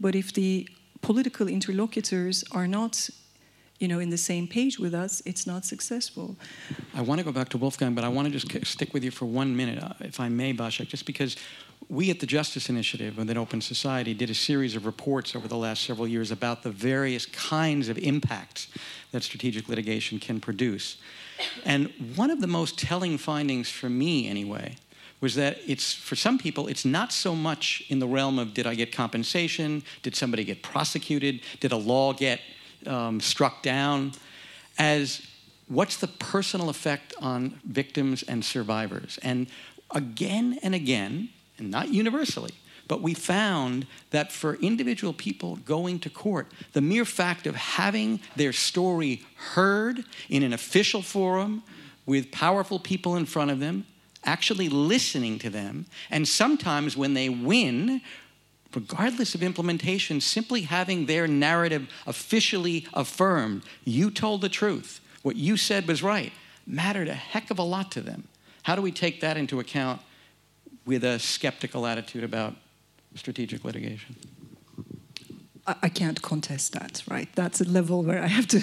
[0.00, 0.68] but if the
[1.02, 3.10] political interlocutors are not
[3.82, 6.36] you know, in the same page with us, it's not successful.
[6.94, 9.10] I want to go back to Wolfgang, but I want to just stick with you
[9.10, 11.36] for one minute, uh, if I may, Başak, just because
[11.88, 15.48] we at the Justice Initiative and at Open Society did a series of reports over
[15.48, 18.68] the last several years about the various kinds of impacts
[19.10, 20.98] that strategic litigation can produce.
[21.64, 24.76] And one of the most telling findings for me, anyway,
[25.20, 28.66] was that it's for some people it's not so much in the realm of did
[28.66, 32.40] I get compensation, did somebody get prosecuted, did a law get
[32.86, 34.12] um, struck down
[34.78, 35.26] as
[35.68, 39.18] what's the personal effect on victims and survivors.
[39.22, 39.46] And
[39.90, 42.52] again and again, and not universally,
[42.88, 48.20] but we found that for individual people going to court, the mere fact of having
[48.36, 51.62] their story heard in an official forum
[52.04, 53.86] with powerful people in front of them,
[54.24, 58.00] actually listening to them, and sometimes when they win,
[58.74, 65.56] regardless of implementation, simply having their narrative officially affirmed, you told the truth, what you
[65.56, 66.32] said was right,
[66.66, 68.28] mattered a heck of a lot to them.
[68.62, 70.00] How do we take that into account
[70.86, 72.54] with a skeptical attitude about
[73.14, 74.16] strategic litigation?
[75.64, 77.28] I can't contest that, right?
[77.36, 78.60] That's a level where I have to.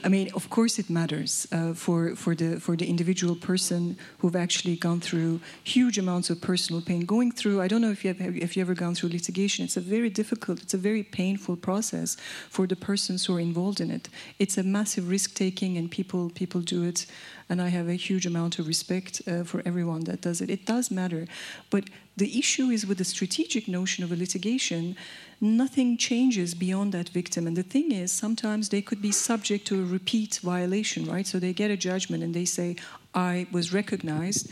[0.04, 4.36] I mean, of course, it matters uh, for for the for the individual person who've
[4.36, 7.04] actually gone through huge amounts of personal pain.
[7.04, 9.64] Going through, I don't know if you have if you ever gone through litigation.
[9.64, 12.16] It's a very difficult, it's a very painful process
[12.48, 14.08] for the persons who are involved in it.
[14.38, 17.06] It's a massive risk taking, and people people do it.
[17.48, 20.50] And I have a huge amount of respect uh, for everyone that does it.
[20.50, 21.26] It does matter,
[21.70, 21.84] but
[22.16, 24.96] the issue is with the strategic notion of a litigation
[25.40, 27.46] nothing changes beyond that victim.
[27.46, 31.26] And the thing is, sometimes they could be subject to a repeat violation, right?
[31.26, 32.76] So they get a judgment and they say,
[33.14, 34.50] I was recognized.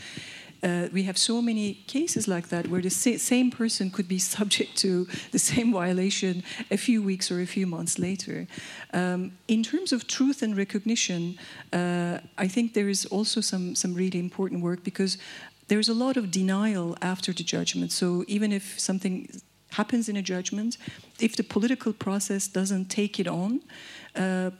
[0.63, 4.17] Uh, we have so many cases like that where the sa- same person could be
[4.37, 8.47] subject to the same violation a few weeks or a few months later.
[8.93, 11.37] Um, in terms of truth and recognition,
[11.71, 15.17] uh, I think there is also some, some really important work because
[15.67, 17.91] there's a lot of denial after the judgment.
[17.91, 19.29] So even if something
[19.77, 20.77] happens in a judgment,
[21.19, 23.61] if the political process doesn't take it on,
[24.15, 24.51] uh,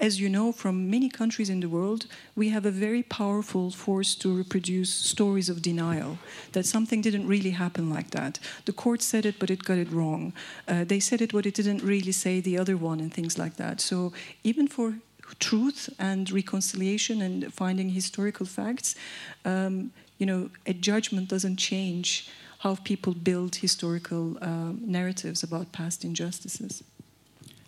[0.00, 4.16] as you know from many countries in the world, we have a very powerful force
[4.16, 6.18] to reproduce stories of denial
[6.52, 8.40] that something didn't really happen like that.
[8.64, 10.32] The court said it, but it got it wrong.
[10.66, 13.56] Uh, they said it, but it didn't really say the other one, and things like
[13.56, 13.80] that.
[13.80, 14.94] So even for
[15.38, 18.96] truth and reconciliation and finding historical facts,
[19.44, 22.28] um, you know, a judgment doesn't change
[22.64, 26.82] how people build historical uh, narratives about past injustices.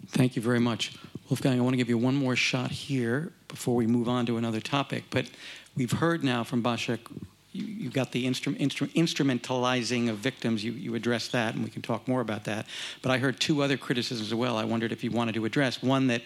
[0.09, 0.97] Thank you very much.
[1.29, 4.39] Wolfgang, I want to give you one more shot here before we move on to
[4.39, 5.05] another topic.
[5.11, 5.27] But
[5.77, 7.01] we've heard now from Başak,
[7.53, 10.65] you, you got the instru- instru- instrumentalizing of victims.
[10.65, 12.65] You, you addressed that, and we can talk more about that.
[13.03, 14.57] But I heard two other criticisms as well.
[14.57, 16.23] I wondered if you wanted to address one that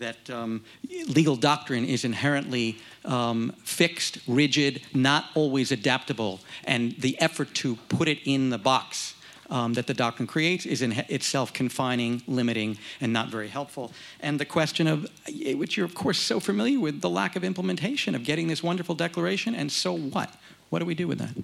[0.00, 0.62] that um,
[1.08, 8.08] legal doctrine is inherently um, fixed, rigid, not always adaptable, and the effort to put
[8.08, 9.14] it in the box
[9.50, 13.92] um, that the doctrine creates is in itself confining, limiting, and not very helpful.
[14.20, 15.06] And the question of,
[15.54, 18.94] which you're of course so familiar with, the lack of implementation of getting this wonderful
[18.94, 20.34] declaration, and so what?
[20.70, 21.34] What do we do with that?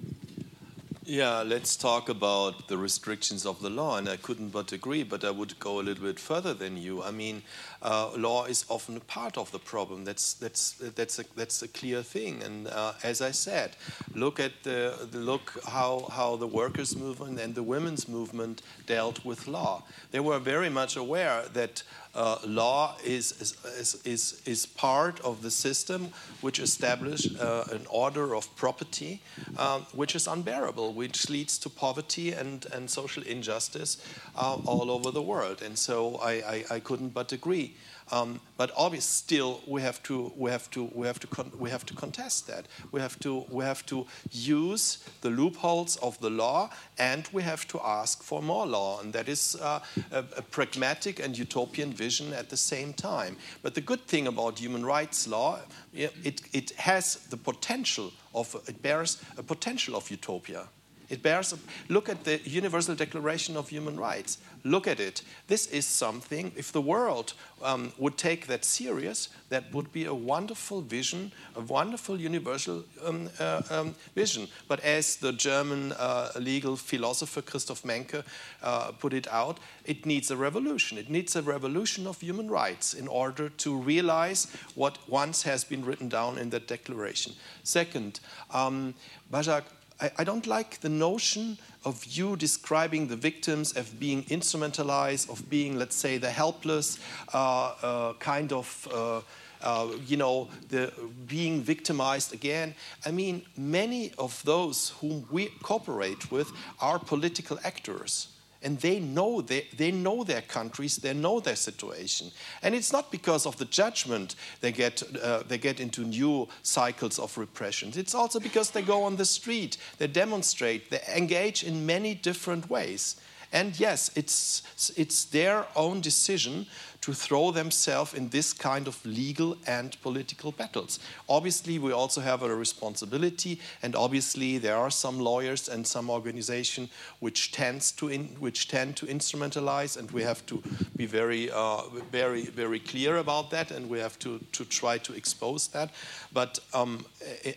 [1.09, 3.97] Yeah, let's talk about the restrictions of the law.
[3.97, 7.01] And I couldn't but agree, but I would go a little bit further than you.
[7.01, 7.43] I mean,
[7.81, 10.05] uh, law is often a part of the problem.
[10.05, 12.43] That's, that's, that's, a, that's a clear thing.
[12.43, 13.75] And uh, as I said,
[14.15, 19.23] look at the, the, look how, how the workers' movement and the women's movement dealt
[19.23, 19.83] with law.
[20.11, 21.83] They were very much aware that
[22.15, 26.09] uh, law is, is, is, is part of the system
[26.41, 29.21] which establishes uh, an order of property
[29.57, 33.97] um, which is unbearable, which leads to poverty and, and social injustice
[34.35, 35.61] uh, all over the world.
[35.61, 37.75] And so I, I, I couldn't but agree.
[38.11, 41.27] Um, but obviously, still, we have to we have to we have to
[41.59, 42.67] we have to contest that.
[42.91, 47.67] We have to we have to use the loopholes of the law, and we have
[47.67, 49.79] to ask for more law, and that is uh,
[50.11, 53.35] a, a, pragmatic and utopian vision at the same time.
[53.61, 55.59] But the good thing about human rights law,
[55.93, 60.69] it it has the potential of it bears a potential of utopia.
[61.09, 64.39] It bears, a, look at the Universal Declaration of Human Rights.
[64.63, 65.21] Look at it.
[65.47, 67.33] This is something, if the world
[67.63, 73.29] um, would take that serious, that would be a wonderful vision, a wonderful universal um,
[73.39, 74.47] uh, um, vision.
[74.67, 78.23] But as the German uh, legal philosopher Christoph Menke
[78.61, 80.97] uh, put it out, it needs a revolution.
[80.97, 85.85] It needs a revolution of human rights in order to realize what once has been
[85.85, 87.33] written down in that declaration.
[87.63, 88.19] Second,
[88.51, 88.93] um,
[89.31, 89.63] Başak
[89.99, 95.49] I, I don't like the notion of you describing the victims as being instrumentalized, of
[95.49, 96.99] being, let's say, the helpless
[97.33, 98.87] uh, uh, kind of.
[98.93, 99.21] Uh,
[99.59, 100.93] uh, you know, the
[101.25, 102.75] being victimized again.
[103.07, 108.27] I mean, many of those whom we cooperate with are political actors
[108.61, 112.31] and they know they, they know their countries they know their situation.
[112.61, 117.19] And it's not because of the judgment they get uh, they get into new cycles
[117.19, 117.91] of repression.
[117.95, 122.69] It's also because they go on the street they demonstrate they engage in many different
[122.69, 123.15] ways.
[123.53, 124.61] And yes, it's,
[124.97, 126.67] it's their own decision
[127.01, 130.99] to throw themselves in this kind of legal and political battles.
[131.29, 136.89] Obviously, we also have a responsibility, and obviously, there are some lawyers and some organizations
[137.19, 138.07] which to
[138.39, 140.61] which tend to instrumentalize, and we have to
[140.95, 141.81] be very, uh,
[142.11, 145.89] very, very clear about that, and we have to, to try to expose that.
[146.33, 147.05] But um,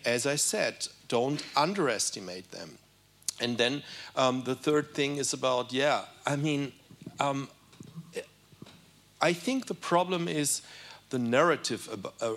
[0.05, 2.77] as I said, don't underestimate them.
[3.39, 3.83] And then
[4.15, 6.71] um, the third thing is about, yeah, I mean,
[7.19, 7.49] um,
[9.21, 10.61] I think the problem is
[11.09, 11.89] the narrative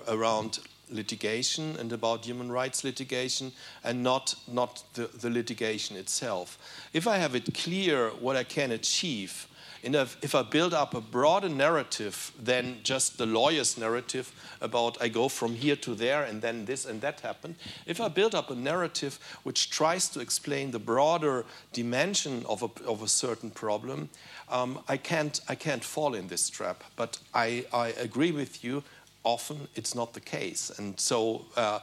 [0.09, 0.59] around
[0.91, 6.59] litigation and about human rights litigation and not, not the, the litigation itself.
[6.93, 9.49] If I have it clear what I can achieve,
[9.83, 14.33] and if, if I build up a broader narrative than just the lawyer's narrative
[14.63, 17.57] about I go from here to there and then this and that happened,
[17.87, 22.71] if I build up a narrative which tries to explain the broader dimension of a,
[22.87, 24.09] of a certain problem,
[24.55, 26.85] um, I, can't, I can't fall in this trap.
[26.97, 28.83] But I, I agree with you,
[29.25, 30.71] often it's not the case.
[30.79, 31.81] And so uh,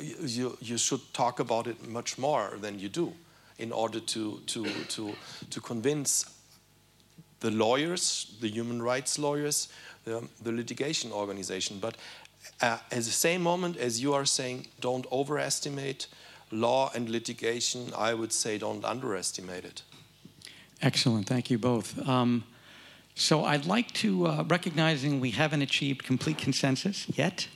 [0.00, 3.12] you, you should talk about it much more than you do
[3.58, 5.14] in order to, to, to,
[5.50, 6.30] to convince
[7.40, 9.68] the lawyers, the human rights lawyers,
[10.04, 11.78] the, the litigation organization.
[11.78, 11.96] But
[12.62, 16.06] uh, at the same moment as you are saying, don't overestimate
[16.50, 19.82] law and litigation, I would say don't underestimate it.
[20.82, 21.26] Excellent.
[21.26, 22.06] Thank you both.
[22.08, 22.44] Um,
[23.14, 27.48] so I'd like to, uh, recognizing we haven't achieved complete consensus yet,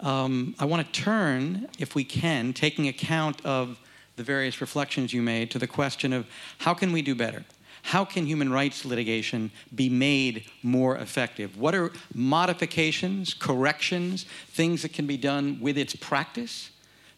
[0.00, 3.78] um, I want to turn, if we can, taking account of
[4.16, 6.26] the various reflections you made, to the question of
[6.58, 7.44] how can we do better?
[7.82, 11.56] how can human rights litigation be made more effective?
[11.56, 16.70] What are modifications, corrections, things that can be done with its practice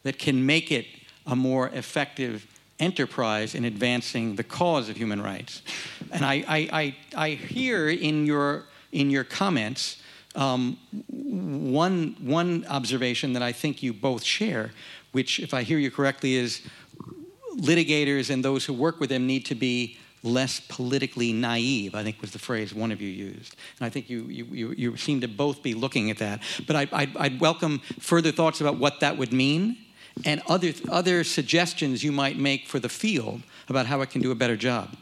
[0.03, 0.87] that can make it
[1.27, 2.47] a more effective
[2.79, 5.63] enterprise in advancing the cause of human rights?
[6.11, 9.99] And I, I, I, I hear in your, in your comments
[10.35, 14.71] um, one, one observation that I think you both share,
[15.13, 16.63] which, if I hear you correctly, is
[17.57, 22.21] litigators and those who work with them need to be less politically naive, I think
[22.21, 23.57] was the phrase one of you used.
[23.79, 26.43] And I think you, you, you seem to both be looking at that.
[26.67, 29.79] But I, I'd welcome further thoughts about what that would mean
[30.25, 34.31] and other, other suggestions you might make for the field about how it can do
[34.31, 34.97] a better job.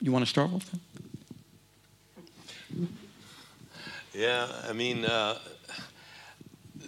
[0.00, 0.80] You want to start with that?
[4.14, 5.38] Yeah, I mean, uh,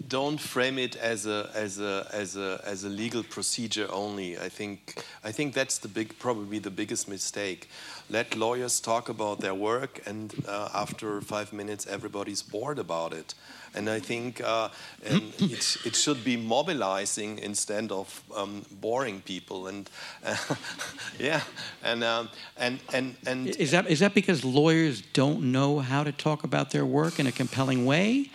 [0.08, 4.38] don't frame it as a as a as a as a legal procedure only.
[4.38, 7.68] I think I think that's the big probably the biggest mistake.
[8.10, 13.34] Let lawyers talk about their work, and uh, after five minutes, everybody's bored about it.
[13.74, 14.68] And I think uh,
[15.04, 19.66] and it, it should be mobilizing instead of um, boring people.
[19.66, 19.90] And
[20.24, 20.36] uh,
[21.18, 21.40] yeah,
[21.82, 26.12] and um, and and and is that is that because lawyers don't know how to
[26.12, 28.30] talk about their work in a compelling way?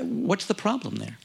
[0.00, 1.18] What's the problem there?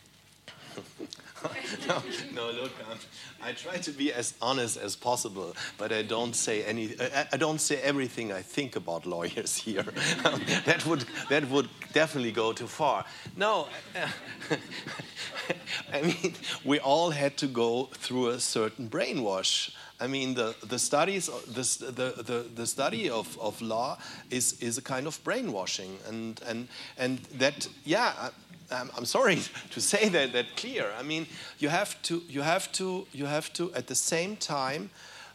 [1.87, 2.01] no,
[2.33, 2.97] no, look, um,
[3.45, 6.95] I try to be as honest as possible, but I don't say any.
[7.31, 9.83] I, don't say everything I think about lawyers here.
[10.65, 13.05] that would that would definitely go too far.
[13.35, 13.67] No,
[15.93, 16.33] I mean
[16.63, 19.71] we all had to go through a certain brainwash.
[19.99, 23.97] I mean, the, the studies, the, the, the, the, study of, of law
[24.29, 25.97] is, is a kind of brainwashing.
[26.09, 26.67] And, and,
[26.97, 28.31] and that, yeah,
[28.71, 29.39] I'm, I'm sorry
[29.71, 30.91] to say that, that clear.
[30.97, 31.27] I mean,
[31.59, 34.89] you have to, you have to, you have to at the same time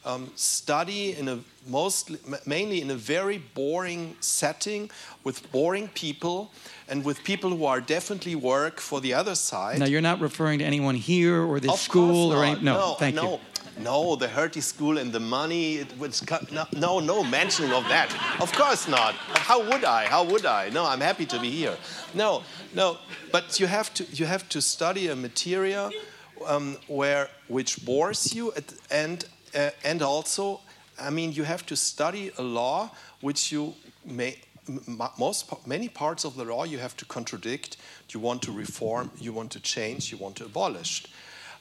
[0.04, 4.90] um, study in a mostly, mainly in a very boring setting
[5.24, 6.50] with boring people
[6.88, 9.78] and with people who are definitely work for the other side.
[9.78, 12.94] Now, you're not referring to anyone here or this of school or any, no, no,
[12.94, 13.32] thank no.
[13.32, 13.40] you.
[13.78, 18.12] No, the Hertie School and the money, it was no, no, no mention of that.
[18.40, 19.14] Of course not.
[19.14, 20.06] How would I?
[20.06, 20.68] How would I?
[20.70, 21.76] No, I'm happy to be here.
[22.12, 22.42] No,
[22.74, 22.98] no,
[23.30, 25.90] but you have to, you have to study a material
[26.46, 29.24] um, where, which bores you at, and,
[29.54, 30.60] uh, and also,
[31.00, 33.74] I mean, you have to study a law which you
[34.04, 34.38] may,
[35.18, 37.76] most many parts of the law you have to contradict
[38.10, 41.06] you want to reform you want to change you want to abolish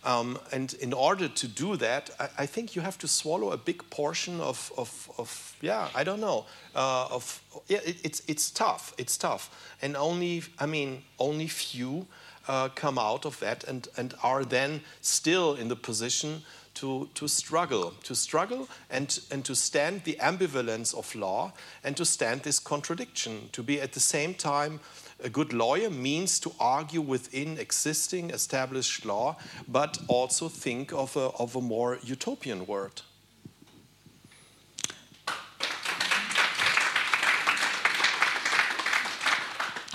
[0.04, 3.58] um, and in order to do that, I, I, think you have to swallow a
[3.58, 6.46] big portion of, of, of yeah, I don't know,
[6.76, 8.94] uh, of yeah, it, it's it's tough.
[8.98, 9.50] It's tough,
[9.82, 12.06] and only I mean only few
[12.48, 16.44] uh, come out of that and and are then still in the position
[16.78, 21.52] to, to struggle, to struggle and, and to stand the ambivalence of law
[21.84, 24.80] and to stand this contradiction, to be at the same time
[25.24, 29.38] a good lawyer means to argue within existing established law,
[29.68, 33.02] but also think of a, of a more utopian world.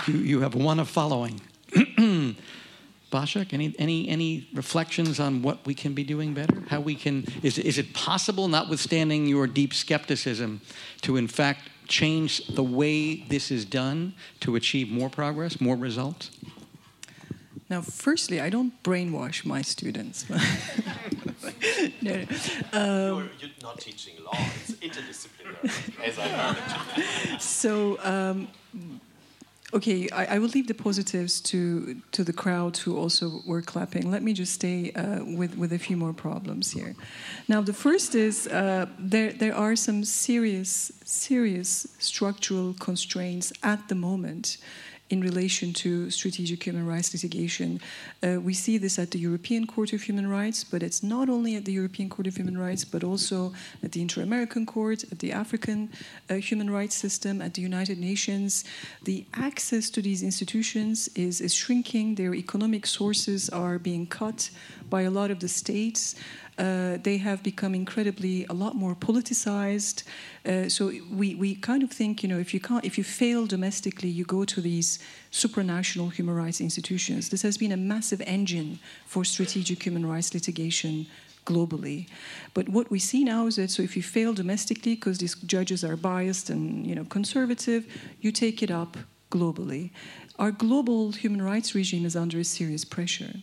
[0.07, 1.39] You, you have one of following.
[3.13, 6.63] Başak, any, any, any reflections on what we can be doing better?
[6.67, 10.61] How we can, is, is it possible, notwithstanding your deep skepticism,
[11.01, 16.31] to in fact change the way this is done to achieve more progress, more results?
[17.69, 20.29] Now, firstly, I don't brainwash my students.
[20.29, 20.41] no,
[22.01, 22.13] no.
[22.13, 22.19] Um,
[22.71, 27.41] you're, you're, not teaching law, it's interdisciplinary, as I heard.
[27.41, 28.47] So, um,
[29.73, 34.11] Okay, I, I, will leave the positives to to the crowd who also were clapping.
[34.11, 36.95] Let me just stay uh, with with a few more problems here.
[37.47, 43.95] Now, the first is uh, there there are some serious serious structural constraints at the
[43.95, 44.57] moment
[45.13, 47.79] in relation to strategic human rights litigation.
[48.23, 51.55] Uh, we see this at the European Court of Human Rights, but it's not only
[51.55, 53.53] at the European Court of Human Rights, but also
[53.83, 55.79] at the Inter American Court, at the African
[56.29, 58.63] uh, human rights system, at the United Nations.
[59.03, 64.49] The access to these institutions is, is shrinking, their economic sources are being cut
[64.89, 66.15] by a lot of the states.
[66.57, 70.03] Uh, they have become incredibly a lot more politicized.
[70.45, 73.47] Uh, so we, we kind of think, you know, if you can't, if you fail
[73.47, 74.99] domestically, you go to these
[75.31, 77.29] supranational human rights institutions.
[77.29, 81.07] This has been a massive engine for strategic human rights litigation
[81.45, 82.07] globally.
[82.53, 85.83] But what we see now is that so if you fail domestically because these judges
[85.83, 87.85] are biased and you know conservative,
[88.21, 88.97] you take it up
[89.31, 89.89] globally.
[90.39, 93.33] Our global human rights regime is under serious pressure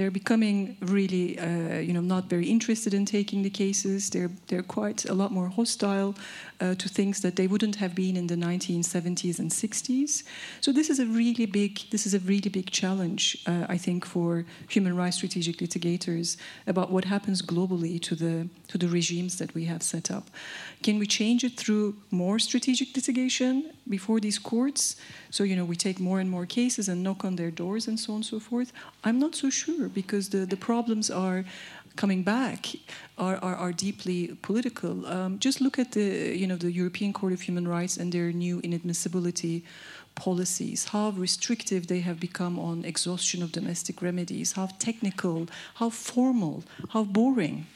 [0.00, 4.08] they're becoming really, uh, you know, not very interested in taking the cases.
[4.08, 6.14] They're they're quite a lot more hostile
[6.60, 10.22] uh, to things that they wouldn't have been in the 1970s and 60s.
[10.60, 14.04] So this is a really big this is a really big challenge, uh, I think,
[14.04, 16.36] for human rights strategic litigators
[16.66, 20.30] about what happens globally to the to the regimes that we have set up.
[20.82, 24.96] Can we change it through more strategic litigation before these courts?
[25.30, 27.98] So, you know, we take more and more cases and knock on their doors and
[27.98, 28.72] so on and so forth.
[29.04, 31.44] I'm not so sure because the, the problems are
[32.00, 32.60] coming back
[33.18, 34.94] are, are, are deeply political.
[35.06, 38.32] Um, just look at the, you know, the European Court of Human Rights and their
[38.32, 39.62] new inadmissibility
[40.14, 46.64] policies, how restrictive they have become on exhaustion of domestic remedies, how technical, how formal,
[46.88, 47.66] how boring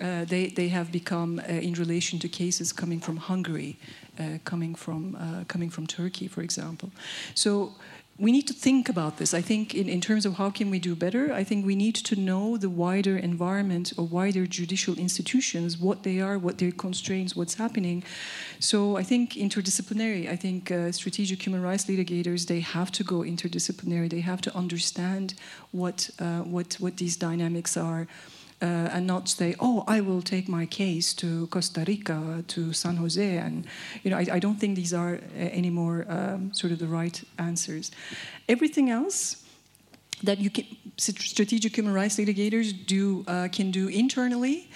[0.00, 3.76] uh, they, they have become uh, in relation to cases coming from Hungary,
[4.20, 6.90] uh, coming, from, uh, coming from Turkey, for example.
[7.34, 7.74] So
[8.18, 9.34] we need to think about this.
[9.34, 11.94] I think, in, in terms of how can we do better, I think we need
[11.96, 17.36] to know the wider environment or wider judicial institutions, what they are, what their constraints,
[17.36, 18.02] what's happening.
[18.58, 20.30] So I think interdisciplinary.
[20.30, 24.08] I think uh, strategic human rights litigators they have to go interdisciplinary.
[24.08, 25.34] They have to understand
[25.72, 28.06] what uh, what what these dynamics are
[28.62, 32.96] uh, and not say, "Oh, I will take my case to Costa Rica, to San
[32.96, 33.66] Jose," and
[34.02, 37.22] you know, I, I don't think these are uh, anymore um, sort of the right
[37.38, 37.90] answers.
[38.48, 39.44] Everything else
[40.22, 40.64] that you can,
[40.96, 44.70] strategic human rights litigators do uh, can do internally,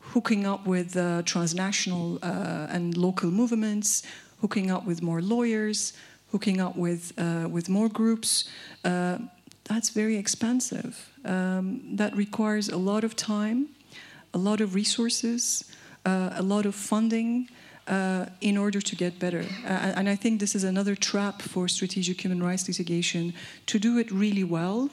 [0.00, 4.02] hooking up with uh, transnational uh, and local movements,
[4.40, 5.92] hooking up with more lawyers,
[6.32, 8.48] hooking up with uh, with more groups.
[9.68, 13.68] That's very expensive um, that requires a lot of time,
[14.34, 15.64] a lot of resources,
[16.04, 17.48] uh, a lot of funding.
[17.86, 19.46] Uh, in order to get better.
[19.64, 23.32] Uh, and I think this is another trap for strategic human rights litigation.
[23.64, 24.90] To do it really well,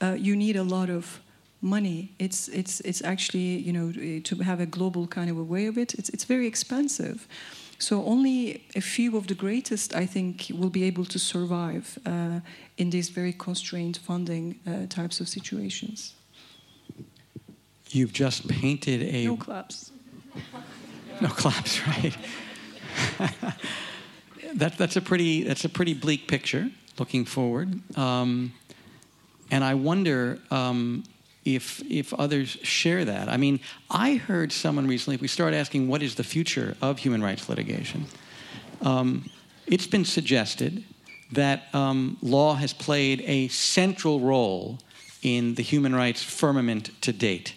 [0.00, 1.20] uh, you need a lot of
[1.60, 2.12] money.
[2.18, 5.76] It's, it's, it's actually, you know, to have a global kind of a way of
[5.76, 7.28] it, it's, it's very expensive.
[7.78, 12.40] So only a few of the greatest, I think, will be able to survive uh,
[12.76, 16.14] in these very constrained funding uh, types of situations.
[17.90, 19.24] You've just painted a.
[19.24, 19.92] No claps.
[21.20, 22.16] No claps, right?
[24.54, 28.52] that, that's a pretty that's a pretty bleak picture looking forward, um,
[29.50, 31.02] and I wonder um,
[31.54, 33.28] if if others share that.
[33.28, 35.14] I mean, I heard someone recently.
[35.14, 38.06] If we start asking what is the future of human rights litigation,
[38.82, 39.30] um,
[39.66, 40.84] it's been suggested
[41.32, 44.78] that um, law has played a central role
[45.22, 47.54] in the human rights firmament to date.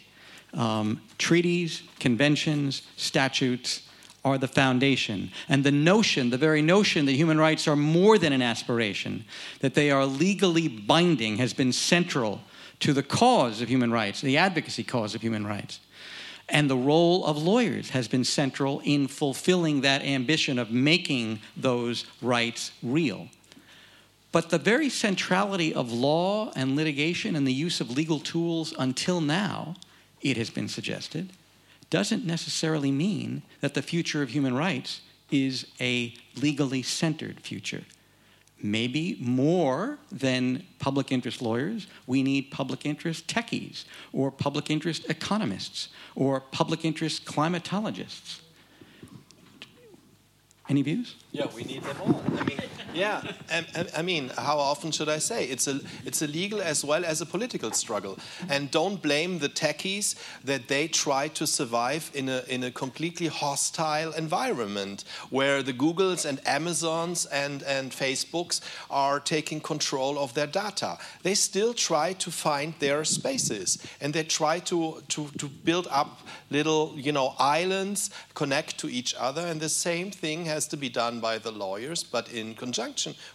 [0.54, 3.88] Um, treaties, conventions, statutes
[4.24, 5.32] are the foundation.
[5.48, 9.26] And the notion, the very notion that human rights are more than an aspiration,
[9.60, 12.42] that they are legally binding, has been central
[12.82, 15.80] to the cause of human rights, the advocacy cause of human rights.
[16.50, 22.06] And the role of lawyers has been central in fulfilling that ambition of making those
[22.22, 23.30] rights real.
[24.32, 29.22] But the very centrality of law and litigation and the use of legal tools until
[29.22, 29.76] now,
[30.22, 31.32] it has been suggested,
[31.90, 37.84] doesn't necessarily mean that the future of human rights is a legally centered future.
[38.64, 45.90] Maybe more than public interest lawyers, we need public interest techies, or public interest economists,
[46.16, 48.42] or public interest climatologists.
[50.70, 51.16] Any views?
[51.32, 52.24] Yeah, we need them all.
[52.38, 52.60] I mean,
[52.94, 55.46] yeah, I, I, mean, how often should I say?
[55.46, 58.18] It's a, it's a legal as well as a political struggle.
[58.50, 63.28] And don't blame the techies that they try to survive in a, in a completely
[63.28, 70.48] hostile environment where the Googles and Amazons and, and Facebooks are taking control of their
[70.48, 70.98] data.
[71.24, 76.22] They still try to find their spaces and they try to, to, to build up
[76.50, 79.48] little you know, islands, connect to each other.
[79.48, 82.81] And the same thing has to be done by the lawyers, but in conjunction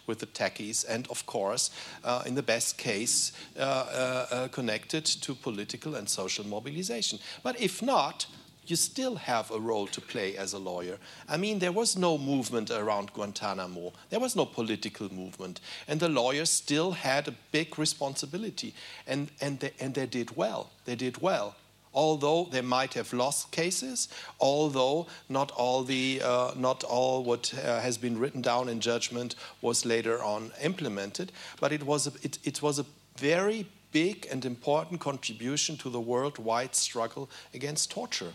[0.07, 1.71] with the techies, and of course,
[2.03, 7.19] uh, in the best case, uh, uh, uh, connected to political and social mobilization.
[7.43, 8.27] But if not,
[8.69, 10.97] you still have a role to play as a lawyer.
[11.29, 16.09] I mean, there was no movement around Guantanamo, there was no political movement, and the
[16.09, 18.73] lawyers still had a big responsibility,
[19.07, 20.71] and, and, they, and they did well.
[20.85, 21.55] They did well
[21.93, 24.07] although they might have lost cases,
[24.39, 29.35] although not all, the, uh, not all what uh, has been written down in judgment
[29.61, 31.31] was later on implemented.
[31.59, 32.85] But it was a, it, it was a
[33.17, 38.33] very big and important contribution to the worldwide struggle against torture.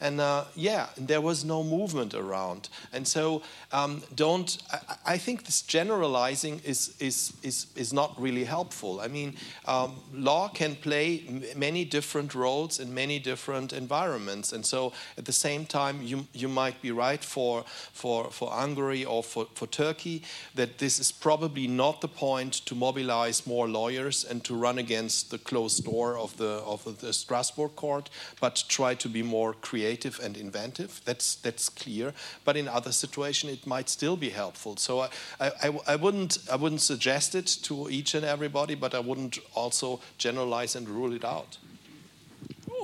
[0.00, 2.68] And uh, yeah, there was no movement around.
[2.92, 3.42] And so
[3.72, 9.00] um, don't, I, I, think this generalizing is, is, is, is not really helpful.
[9.00, 9.34] I mean,
[9.66, 14.52] um, law can play many different roles in many different environments.
[14.52, 19.04] And so at the same time, you, you might be right for, for, for Hungary
[19.04, 20.22] or for, for Turkey
[20.54, 25.32] that this is probably not the point to mobilize more lawyers and to run against
[25.32, 29.87] the closed door of the, of the Strasbourg court, but try to be more creative
[29.88, 31.00] creative and inventive.
[31.04, 32.12] That's that's clear.
[32.44, 34.76] But in other situations, it might still be helpful.
[34.76, 35.08] So I,
[35.40, 40.00] I, I wouldn't I wouldn't suggest it to each and everybody, but I wouldn't also
[40.18, 41.58] generalize and rule it out.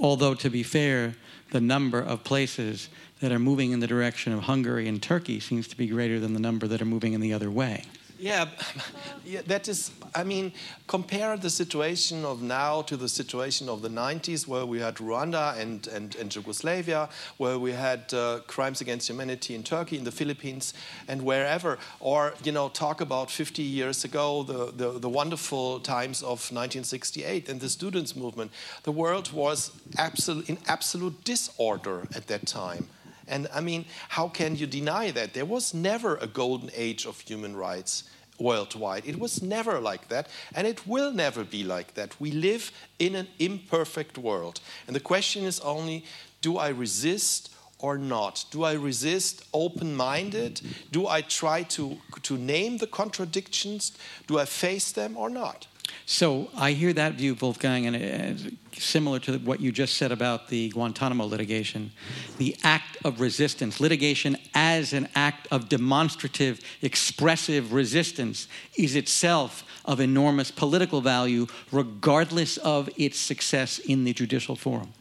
[0.00, 1.14] Although to be fair,
[1.50, 2.88] the number of places
[3.20, 6.32] that are moving in the direction of Hungary and Turkey seems to be greater than
[6.32, 7.84] the number that are moving in the other way.
[8.18, 8.48] Yeah,
[9.24, 10.52] yeah, that is, I mean,
[10.86, 15.58] compare the situation of now to the situation of the 90s, where we had Rwanda
[15.58, 17.08] and, and, and Yugoslavia,
[17.38, 20.74] where we had uh, crimes against humanity in Turkey, in the Philippines,
[21.08, 21.78] and wherever.
[21.98, 27.48] Or, you know, talk about 50 years ago, the, the, the wonderful times of 1968
[27.48, 28.52] and the students' movement.
[28.84, 32.88] The world was absolute, in absolute disorder at that time.
[33.29, 35.35] And I mean, how can you deny that?
[35.35, 38.05] There was never a golden age of human rights
[38.39, 39.07] worldwide.
[39.07, 42.20] It was never like that, and it will never be like that.
[42.20, 44.61] We live in an imperfect world.
[44.87, 46.05] And the question is only
[46.41, 48.45] do I resist or not?
[48.51, 50.61] Do I resist open minded?
[50.91, 53.93] Do I try to, to name the contradictions?
[54.27, 55.66] Do I face them or not?
[56.07, 60.68] So I hear that view, Wolfgang, and similar to what you just said about the
[60.68, 61.92] Guantanamo litigation.
[62.36, 69.98] The act of resistance, litigation as an act of demonstrative, expressive resistance, is itself of
[69.98, 74.92] enormous political value, regardless of its success in the judicial forum.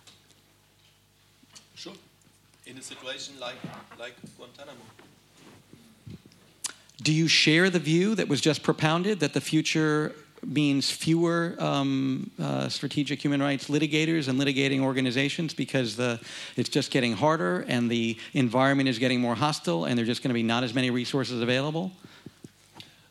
[1.75, 1.93] Sure.
[2.65, 3.57] In a situation like,
[3.99, 4.79] like Guantanamo.
[7.01, 10.15] Do you share the view that was just propounded that the future
[10.45, 16.19] means fewer um, uh, strategic human rights litigators and litigating organizations because the,
[16.55, 20.29] it's just getting harder and the environment is getting more hostile and there's just going
[20.29, 21.91] to be not as many resources available?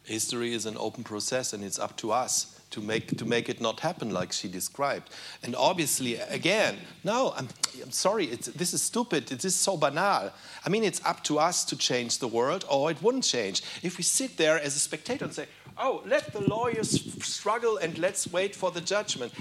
[0.04, 3.60] History is an open process and it's up to us to make, to make it
[3.60, 5.10] not happen like she described.
[5.42, 7.48] And obviously, again, no, I'm,
[7.82, 10.32] I'm sorry, this is stupid, it is so banal.
[10.64, 13.62] I mean, it's up to us to change the world or it wouldn't change.
[13.82, 15.46] If we sit there as a spectator and say,
[15.78, 16.90] oh, let the lawyers
[17.24, 19.32] struggle and let's wait for the judgment.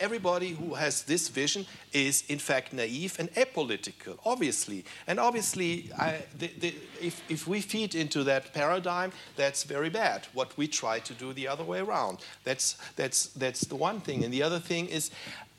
[0.00, 4.84] Everybody who has this vision is, in fact, naive and apolitical, obviously.
[5.06, 10.26] And obviously, I, the, the, if, if we feed into that paradigm, that's very bad.
[10.34, 12.18] What we try to do the other way around.
[12.44, 14.24] That's, that's, that's the one thing.
[14.24, 15.10] And the other thing is,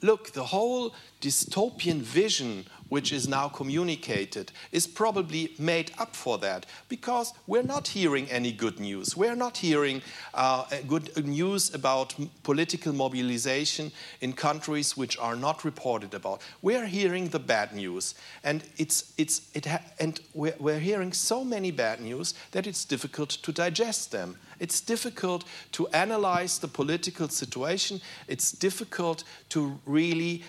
[0.02, 6.66] look, the whole dystopian vision which is now communicated is probably made up for that
[6.90, 9.16] because we're not hearing any good news.
[9.16, 10.02] We're not hearing
[10.34, 16.42] uh, good news about political mobilization in countries which are not reported about.
[16.62, 19.68] We're hearing the bad news, and it's it's it
[20.00, 24.38] and we're, we're hearing so many bad news that it's difficult to digest them.
[24.60, 28.02] It's difficult to analyze the political situation.
[28.28, 30.44] It's difficult to really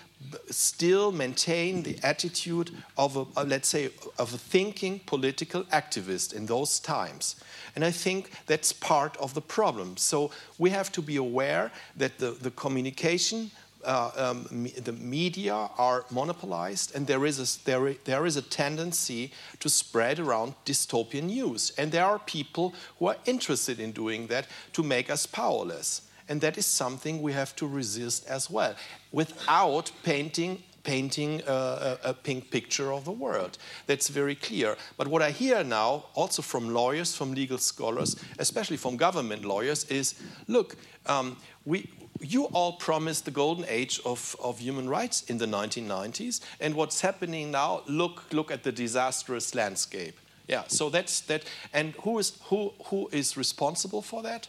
[0.50, 6.46] still maintain the attitude of a, uh, let's say of a thinking political activist in
[6.46, 7.36] those times
[7.74, 12.18] and i think that's part of the problem so we have to be aware that
[12.18, 13.50] the, the communication
[13.84, 19.32] uh, um, the media are monopolized, and there is, a, there, there is a tendency
[19.60, 21.72] to spread around dystopian news.
[21.78, 26.02] And there are people who are interested in doing that to make us powerless.
[26.28, 28.74] And that is something we have to resist as well,
[29.12, 33.58] without painting painting a, a, pink picture of the world.
[33.86, 34.74] That's very clear.
[34.96, 39.84] But what I hear now, also from lawyers, from legal scholars, especially from government lawyers,
[39.90, 40.14] is
[40.46, 45.46] look, um, we, you all promised the golden age of, of human rights in the
[45.46, 50.18] 1990s, and what's happening now, look, look at the disastrous landscape.
[50.48, 51.44] Yeah, so that's that.
[51.74, 54.48] And who is, who, who is responsible for that?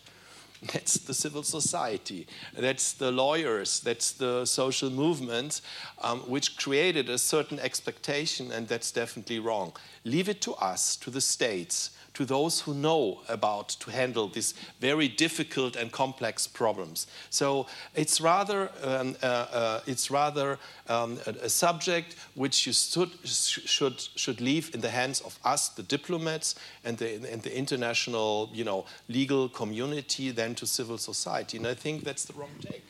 [0.62, 2.28] That's the civil society.
[2.58, 3.80] That's the lawyers.
[3.80, 5.62] That's the social movements,
[6.02, 9.74] um, which created a certain expectation, and that's definitely wrong.
[10.04, 14.54] Leave it to us, to the states, to those who know about to handle these
[14.82, 17.08] very difficult and complex problems.
[17.30, 17.66] So
[17.96, 20.60] it's rather um, uh, uh, it's rather
[20.90, 25.70] um, a, a, subject which you should, should should leave in the hands of us,
[25.70, 31.56] the diplomats, and the and the international you know legal community, than to civil society.
[31.58, 32.84] And I think that's the wrong take.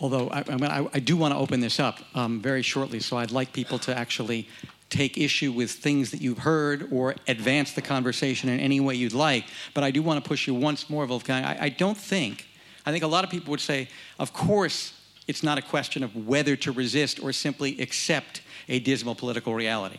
[0.00, 3.30] Although I, I, I do want to open this up um, very shortly, so I'd
[3.32, 4.48] like people to actually
[4.94, 9.12] take issue with things that you've heard or advance the conversation in any way you'd
[9.12, 9.44] like.
[9.74, 11.44] But I do want to push you once more, Wolfgang.
[11.44, 12.46] I, I don't think,
[12.86, 13.88] I think a lot of people would say,
[14.18, 14.92] of course,
[15.26, 19.98] it's not a question of whether to resist or simply accept a dismal political reality.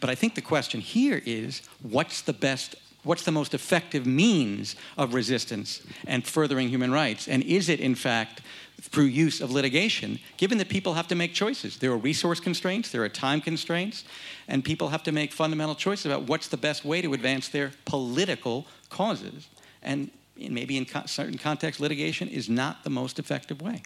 [0.00, 4.76] But I think the question here is what's the best what's the most effective means
[4.96, 7.26] of resistance and furthering human rights?
[7.28, 8.42] And is it, in fact,
[8.80, 11.78] through use of litigation, given that people have to make choices?
[11.78, 14.04] There are resource constraints, there are time constraints,
[14.48, 17.72] and people have to make fundamental choices about what's the best way to advance their
[17.84, 19.48] political causes.
[19.82, 23.82] And maybe in certain contexts, litigation is not the most effective way.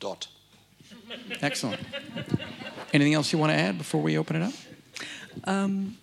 [0.00, 0.28] Dot.
[1.40, 1.80] Excellent.
[2.92, 4.52] Anything else you want to add before we open it up?
[5.44, 5.96] Um,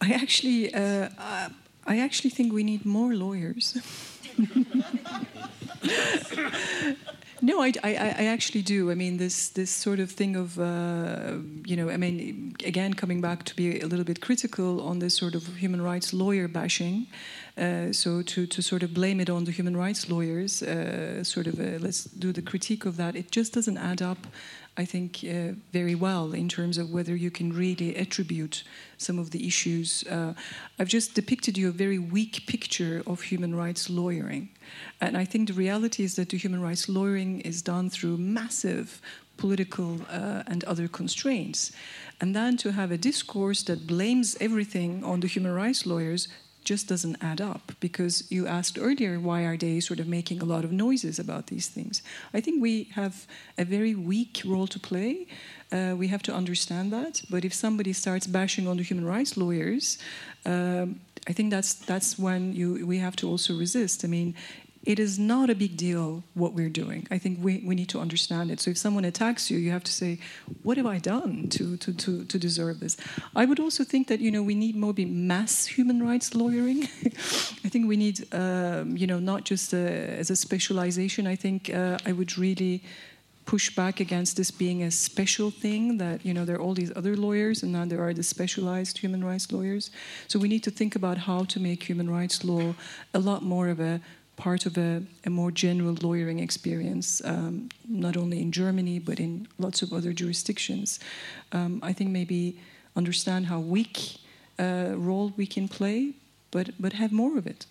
[0.00, 1.08] I actually, uh,
[1.86, 3.78] I actually think we need more lawyers.
[7.42, 8.90] no, I, I, I, actually do.
[8.90, 13.20] I mean, this this sort of thing of, uh, you know, I mean, again, coming
[13.20, 17.06] back to be a little bit critical on this sort of human rights lawyer bashing.
[17.58, 21.46] Uh, so to, to sort of blame it on the human rights lawyers, uh, sort
[21.46, 24.26] of a, let's do the critique of that, it just doesn't add up
[24.76, 28.64] I think, uh, very well in terms of whether you can really attribute
[28.96, 30.02] some of the issues.
[30.08, 30.32] Uh,
[30.78, 34.48] I've just depicted you a very weak picture of human rights lawyering.
[35.00, 39.02] And I think the reality is that the human rights lawyering is done through massive
[39.36, 41.72] political uh, and other constraints.
[42.20, 46.28] And then to have a discourse that blames everything on the human rights lawyers
[46.64, 50.44] just doesn't add up because you asked earlier why are they sort of making a
[50.44, 52.02] lot of noises about these things?
[52.32, 53.26] I think we have
[53.58, 55.26] a very weak role to play.
[55.70, 57.22] Uh, we have to understand that.
[57.30, 59.98] But if somebody starts bashing on the human rights lawyers
[60.44, 64.04] um, I think that's that's when you we have to also resist.
[64.04, 64.34] I mean,
[64.84, 67.06] it is not a big deal what we're doing.
[67.10, 68.60] I think we, we need to understand it.
[68.60, 70.18] So if someone attacks you, you have to say,
[70.62, 72.96] what have I done to, to, to, to deserve this?
[73.36, 76.82] I would also think that, you know, we need more mass human rights lawyering.
[77.64, 81.26] I think we need, um, you know, not just uh, as a specialization.
[81.26, 82.82] I think uh, I would really
[83.44, 86.92] push back against this being a special thing that you know there are all these
[86.94, 89.90] other lawyers and now there are the specialized human rights lawyers
[90.28, 92.72] so we need to think about how to make human rights law
[93.14, 94.00] a lot more of a
[94.36, 99.46] part of a, a more general lawyering experience, um, not only in Germany but in
[99.58, 100.98] lots of other jurisdictions.
[101.52, 102.58] Um, I think maybe
[102.96, 104.18] understand how weak
[104.58, 106.12] uh, role we can play,
[106.50, 107.66] but but have more of it.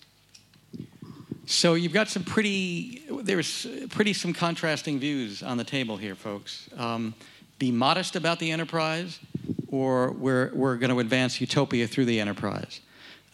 [1.45, 6.69] So you've got some pretty there's pretty some contrasting views on the table here, folks.
[6.77, 7.13] Um,
[7.59, 9.19] be modest about the enterprise,
[9.67, 12.79] or we're we're going to advance utopia through the enterprise.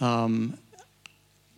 [0.01, 0.57] Um,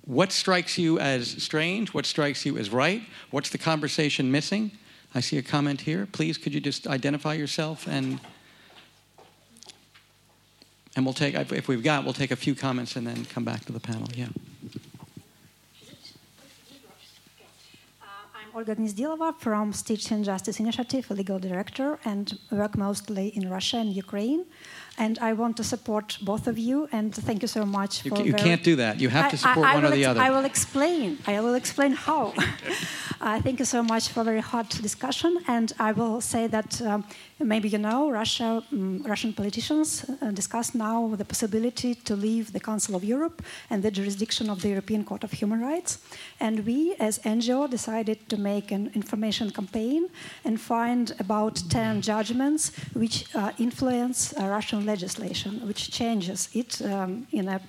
[0.09, 1.93] what strikes you as strange?
[1.93, 3.03] What strikes you as right?
[3.29, 4.71] What's the conversation missing?
[5.13, 6.07] I see a comment here.
[6.11, 8.19] Please, could you just identify yourself and
[10.95, 13.65] and we'll take if we've got we'll take a few comments and then come back
[13.65, 14.07] to the panel.
[14.15, 14.29] Yeah.
[18.01, 23.77] Uh, I'm Olga Gnezdilova from Citizen Justice Initiative, legal director, and work mostly in Russia
[23.77, 24.45] and Ukraine
[24.99, 26.87] and I want to support both of you.
[26.91, 28.21] And thank you so much you, for.
[28.21, 28.99] You can't do that.
[28.99, 30.21] You have I, to support I, I one or the other.
[30.21, 31.17] I will explain.
[31.25, 32.33] I will explain how.
[33.21, 36.81] uh, thank you so much for a very hot discussion, and I will say that
[36.81, 37.05] um,
[37.39, 42.59] maybe you know Russia, um, Russian politicians uh, discuss now the possibility to leave the
[42.59, 45.99] Council of Europe and the jurisdiction of the European Court of Human Rights,
[46.39, 50.09] and we as NGO decided to make an information campaign
[50.43, 57.27] and find about ten judgments which uh, influence uh, Russian legislation, which changes it um,
[57.31, 57.59] in a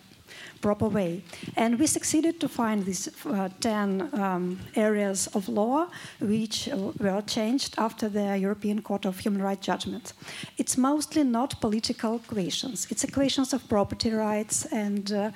[0.60, 1.22] proper way.
[1.56, 5.86] And we succeeded to find these uh, 10 um, areas of law
[6.20, 10.12] which uh, were changed after the European Court of Human Rights judgment.
[10.58, 15.30] It's mostly not political questions, it's questions of property rights and uh,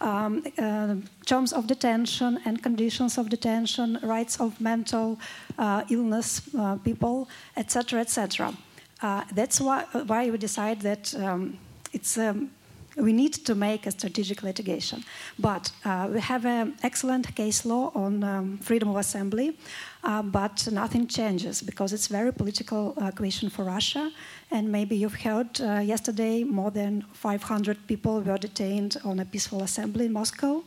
[0.00, 0.94] um, uh,
[1.26, 5.18] terms of detention and conditions of detention, rights of mental
[5.58, 8.54] uh, illness uh, people, etc., etc.
[9.02, 11.58] Uh, that's why, why we decide that um,
[11.92, 12.50] it's um,
[12.96, 15.04] we need to make a strategic litigation.
[15.38, 19.56] But uh, we have an excellent case law on um, freedom of assembly,
[20.04, 24.10] uh, but nothing changes because it's very political uh, question for Russia.
[24.50, 29.62] And maybe you've heard uh, yesterday more than 500 people were detained on a peaceful
[29.62, 30.62] assembly in Moscow.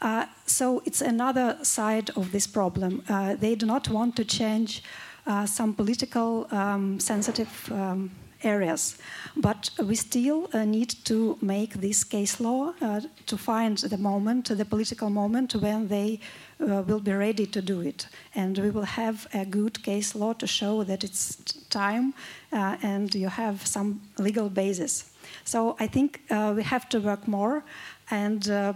[0.00, 3.02] Uh, so it's another side of this problem.
[3.40, 4.82] They do not want to change
[5.28, 8.10] uh, some political um, sensitive um,
[8.42, 8.96] areas.
[9.36, 14.48] But we still uh, need to make this case law uh, to find the moment,
[14.48, 16.20] the political moment when they
[16.60, 18.06] uh, will be ready to do it.
[18.34, 21.36] And we will have a good case law to show that it's
[21.68, 22.14] time
[22.50, 25.10] uh, and you have some legal basis.
[25.44, 27.62] So I think we have to work more
[28.10, 28.74] and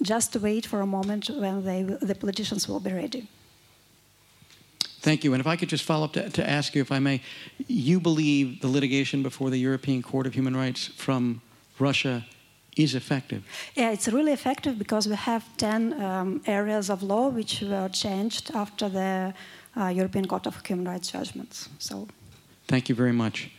[0.00, 3.28] just wait for a moment when they, the politicians will be ready.
[5.02, 5.34] Thank you.
[5.34, 7.20] And if I could just follow up to, to, ask you, if I may,
[7.66, 11.42] you believe the litigation before the European Court of Human Rights from
[11.80, 12.24] Russia
[12.76, 13.42] is effective?
[13.74, 18.52] Yeah, it's really effective because we have 10 um, areas of law which were changed
[18.54, 19.34] after the
[19.76, 21.68] uh, European Court of Human Rights judgments.
[21.78, 22.06] So,
[22.68, 23.50] Thank you very much.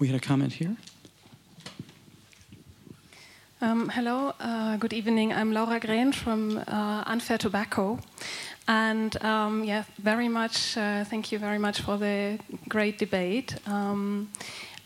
[0.00, 0.76] We had a comment here.
[3.60, 5.32] Um, hello, uh, good evening.
[5.32, 7.98] I'm Laura Graen from uh, Unfair Tobacco.
[8.66, 10.76] And um, yeah, very much.
[10.76, 12.38] Uh, thank you very much for the
[12.68, 13.56] great debate.
[13.66, 14.30] Um,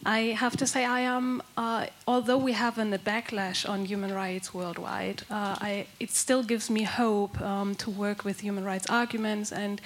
[0.06, 1.42] I have to say, I am.
[1.56, 6.70] Uh, although we have a backlash on human rights worldwide, uh, I, it still gives
[6.70, 9.80] me hope um, to work with human rights arguments and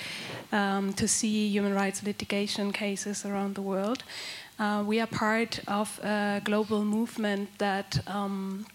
[0.53, 4.05] um, to see human rights litigation cases around the world.
[4.59, 8.67] Uh, we are part of a global movement that um,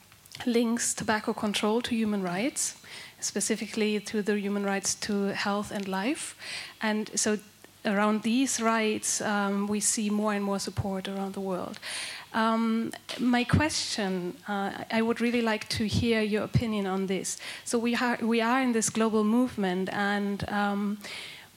[0.45, 2.75] links tobacco control to human rights,
[3.19, 6.35] specifically to the human rights to health and life.
[6.81, 7.37] And so,
[7.85, 11.79] around these rights, um, we see more and more support around the world.
[12.33, 17.37] Um, my question, uh, I would really like to hear your opinion on this.
[17.63, 20.97] So we are we are in this global movement, and um,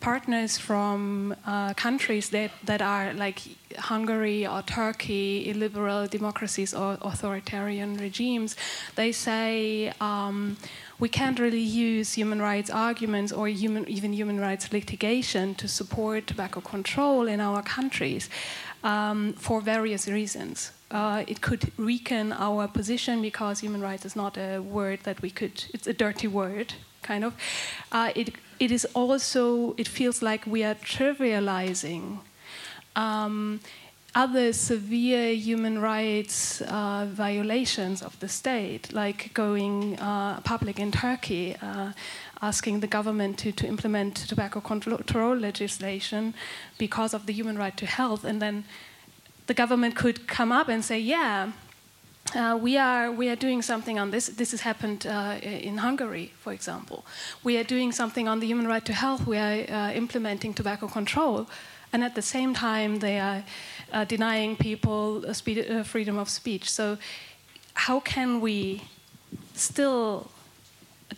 [0.01, 3.41] partners from uh, countries that, that are like
[3.79, 8.57] Hungary or Turkey, illiberal democracies or authoritarian regimes,
[8.97, 10.57] they say um,
[11.01, 16.27] we can't really use human rights arguments or human, even human rights litigation to support
[16.27, 18.29] tobacco control in our countries
[18.85, 20.73] um, for various reasons.
[20.91, 25.31] Uh, it could weaken our position because human rights is not a word that we
[25.31, 27.35] could, it's a dirty word, kind of.
[27.93, 32.19] Uh, it it is also, it feels like we are trivializing
[32.95, 33.61] um,
[34.15, 41.57] other severe human rights uh, violations of the state, like going uh, public in Turkey,
[41.63, 41.93] uh,
[42.43, 46.35] asking the government to, to implement tobacco control legislation
[46.79, 48.65] because of the human right to health, and then
[49.47, 51.53] the government could come up and say, yeah,
[52.35, 54.27] uh, we are we are doing something on this.
[54.27, 57.05] This has happened uh, in Hungary, for example.
[57.43, 59.27] We are doing something on the human right to health.
[59.27, 61.49] We are uh, implementing tobacco control,
[61.93, 63.43] and at the same time they are
[63.93, 66.71] uh, denying people uh, freedom of speech.
[66.71, 66.99] So,
[67.75, 68.83] how can we
[69.55, 70.31] still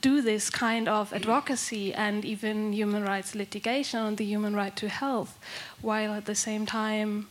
[0.00, 4.88] do this kind of advocacy and even human rights litigation on the human right to
[4.88, 5.38] health,
[5.80, 7.28] while at the same time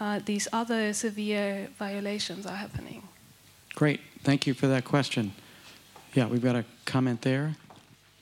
[0.00, 3.02] uh, these other severe violations are happening.
[3.74, 4.00] Great.
[4.22, 5.32] Thank you for that question.
[6.14, 7.56] Yeah, we've got a comment there.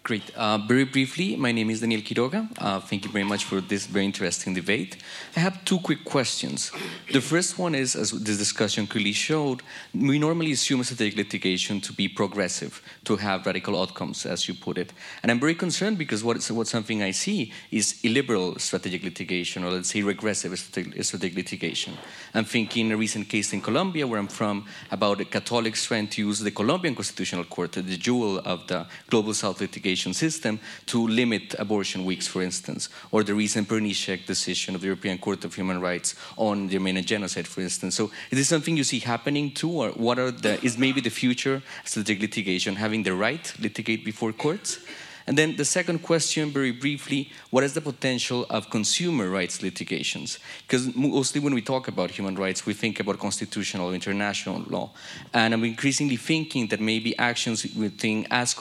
[0.06, 0.30] Great.
[0.36, 2.48] Uh, very briefly, my name is Daniel Quiroga.
[2.58, 4.98] Uh, thank you very much for this very interesting debate.
[5.34, 6.70] I have two quick questions.
[7.12, 11.92] The first one is, as this discussion clearly showed, we normally assume strategic litigation to
[11.92, 14.92] be progressive, to have radical outcomes, as you put it.
[15.24, 19.72] And I'm very concerned because what, what something I see is illiberal strategic litigation, or
[19.72, 21.94] let's say regressive strategic litigation.
[22.32, 26.22] I'm thinking a recent case in Colombia, where I'm from, about the Catholics trying to
[26.28, 31.08] use the Colombian Constitutional Court, the jewel of the global South litigation education system to
[31.08, 35.54] limit abortion weeks, for instance, or the recent Perinçek decision of the European Court of
[35.54, 37.94] Human Rights on the Armenian genocide, for instance.
[37.94, 41.10] So is this something you see happening too, or what are the, is maybe the
[41.10, 44.78] future strategic litigation having the right to litigate before courts?
[45.26, 50.38] And then the second question, very briefly, what is the potential of consumer rights litigations?
[50.62, 54.92] Because mostly when we talk about human rights, we think about constitutional international law.
[55.34, 58.54] And I'm increasingly thinking that maybe actions within as,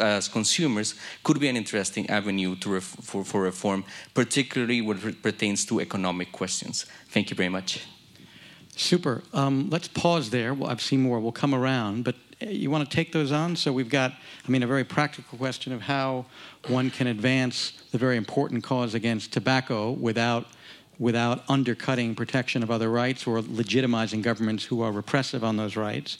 [0.00, 0.94] as consumers
[1.24, 5.80] could be an interesting avenue to ref for, for reform, particularly when it pertains to
[5.80, 6.86] economic questions.
[7.08, 7.80] Thank you very much.
[8.76, 9.22] Super.
[9.34, 10.54] Um, let's pause there.
[10.54, 11.20] Well, I've seen more.
[11.20, 12.04] We'll come around.
[12.04, 12.14] But
[12.48, 13.56] you want to take those on?
[13.56, 14.12] So we've got,
[14.46, 16.26] I mean, a very practical question of how
[16.68, 20.46] one can advance the very important cause against tobacco without
[20.98, 26.18] without undercutting protection of other rights or legitimizing governments who are repressive on those rights.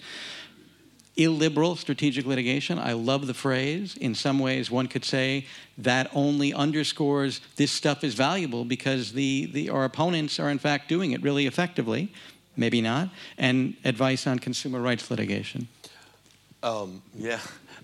[1.17, 3.97] Illiberal strategic litigation, I love the phrase.
[3.97, 5.47] In some ways, one could say
[5.77, 10.89] that only underscores this stuff is valuable because the, the, our opponents are, in fact,
[10.89, 12.11] doing it really effectively,
[12.57, 15.69] maybe not, and advice on consumer rights litigation.
[16.65, 17.41] Um, yeah,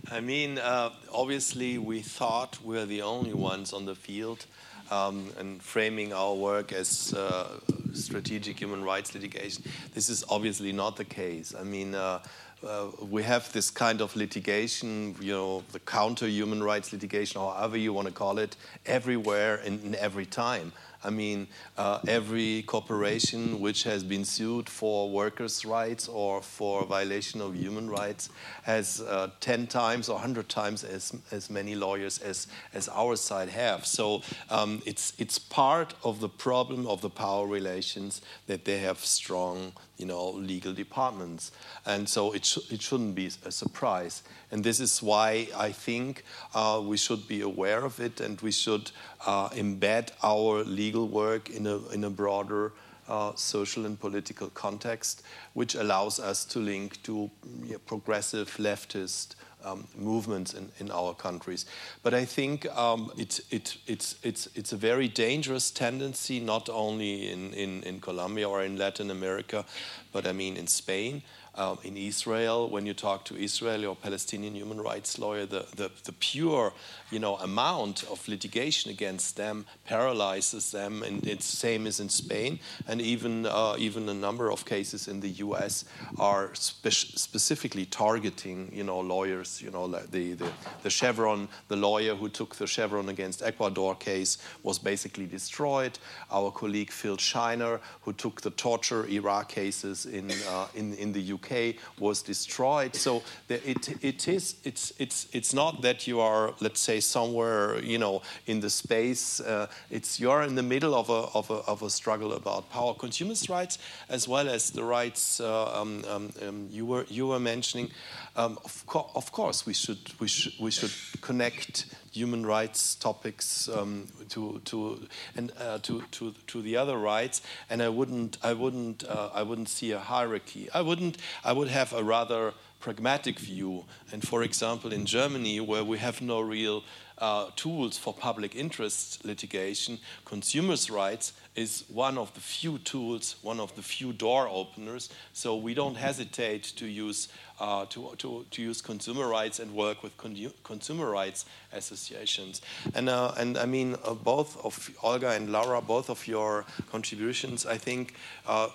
[0.08, 4.46] I mean, uh, obviously, we thought we are the only ones on the field
[4.92, 7.58] um, and framing our work as uh,
[7.92, 9.64] strategic human rights litigation.
[9.94, 11.56] This is obviously not the case.
[11.58, 12.20] I mean, uh,
[12.64, 17.76] uh, we have this kind of litigation, you know, the counter human rights litigation, however
[17.76, 18.54] you want to call it,
[18.86, 20.70] everywhere and in every time.
[21.04, 21.46] I mean,
[21.76, 27.88] uh, every corporation which has been sued for workers' rights or for violation of human
[27.88, 28.30] rights
[28.64, 33.48] has uh, 10 times or 100 times as, as many lawyers as, as our side
[33.48, 33.86] have.
[33.86, 38.98] So um, it's, it's part of the problem of the power relations that they have
[38.98, 41.50] strong you know, legal departments.
[41.84, 44.22] And so it, sh it shouldn't be a surprise.
[44.50, 46.24] And this is why I think
[46.54, 48.90] uh, we should be aware of it and we should
[49.26, 52.72] uh, embed our legal work in a, in a broader
[53.08, 55.22] uh, social and political context,
[55.54, 57.30] which allows us to link to
[57.64, 59.34] you know, progressive leftist
[59.64, 61.66] um, movements in, in our countries.
[62.02, 67.30] But I think um, it's, it, it's, it's, it's a very dangerous tendency, not only
[67.30, 69.64] in, in, in Colombia or in Latin America,
[70.12, 71.22] but I mean in Spain
[71.54, 75.90] um, in Israel, when you talk to Israeli or Palestinian human rights lawyer, the, the,
[76.04, 76.72] the, pure
[77.10, 82.08] you know, amount of litigation against them paralyzes them, and it's the same as in
[82.08, 85.84] Spain, and even, uh, even a number of cases in the US
[86.18, 89.60] are spe specifically targeting you know, lawyers.
[89.62, 90.50] You know, the, the,
[90.82, 95.98] the Chevron, the lawyer who took the Chevron against Ecuador case was basically destroyed.
[96.30, 101.32] Our colleague Phil Shiner, who took the torture Iraq cases in, uh, in, in the
[101.32, 102.94] UK, UK was destroyed.
[102.94, 107.98] So it, it is, it's, it's, it's not that you are, let's say, somewhere, you
[107.98, 109.40] know, in the space.
[109.40, 112.94] Uh, it's you're in the middle of a, of, a, of a struggle about power.
[112.94, 113.78] Consumers' rights,
[114.08, 117.90] as well as the rights uh, um, um, um, you, were, you were mentioning,
[118.36, 123.68] um, of, co of, course, we should, we, should, we should connect human rights topics
[123.68, 125.06] um, to to
[125.36, 129.42] and uh, to, to to the other rights and I wouldn't I wouldn't uh, I
[129.42, 130.68] wouldn't see a hierarchy.
[130.72, 135.84] I wouldn't I would have a rather pragmatic view and for example in Germany where
[135.84, 136.84] we have no real
[137.20, 143.58] uh, tools for public interest litigation, consumers' rights is one of the few tools, one
[143.58, 145.10] of the few door openers.
[145.32, 147.28] So we don't hesitate to use
[147.60, 152.62] uh, to, to, to use consumer rights and work with con consumer rights associations.
[152.94, 157.66] And uh, and I mean uh, both of Olga and Laura, both of your contributions,
[157.66, 158.14] I think.
[158.46, 158.68] Uh,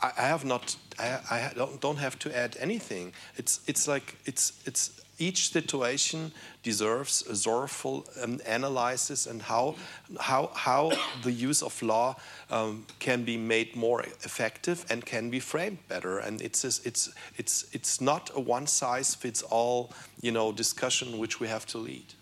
[0.00, 0.76] I, I have not.
[0.98, 3.12] I, I don't, don't have to add anything.
[3.36, 6.32] It's it's like it's it's each situation
[6.62, 9.74] deserves a thoughtful um, analysis and how,
[10.20, 10.92] how, how
[11.22, 12.16] the use of law
[12.50, 16.18] um, can be made more effective and can be framed better.
[16.18, 21.40] And it's, it's, it's, it's not a one size fits all you know, discussion which
[21.40, 22.14] we have to lead.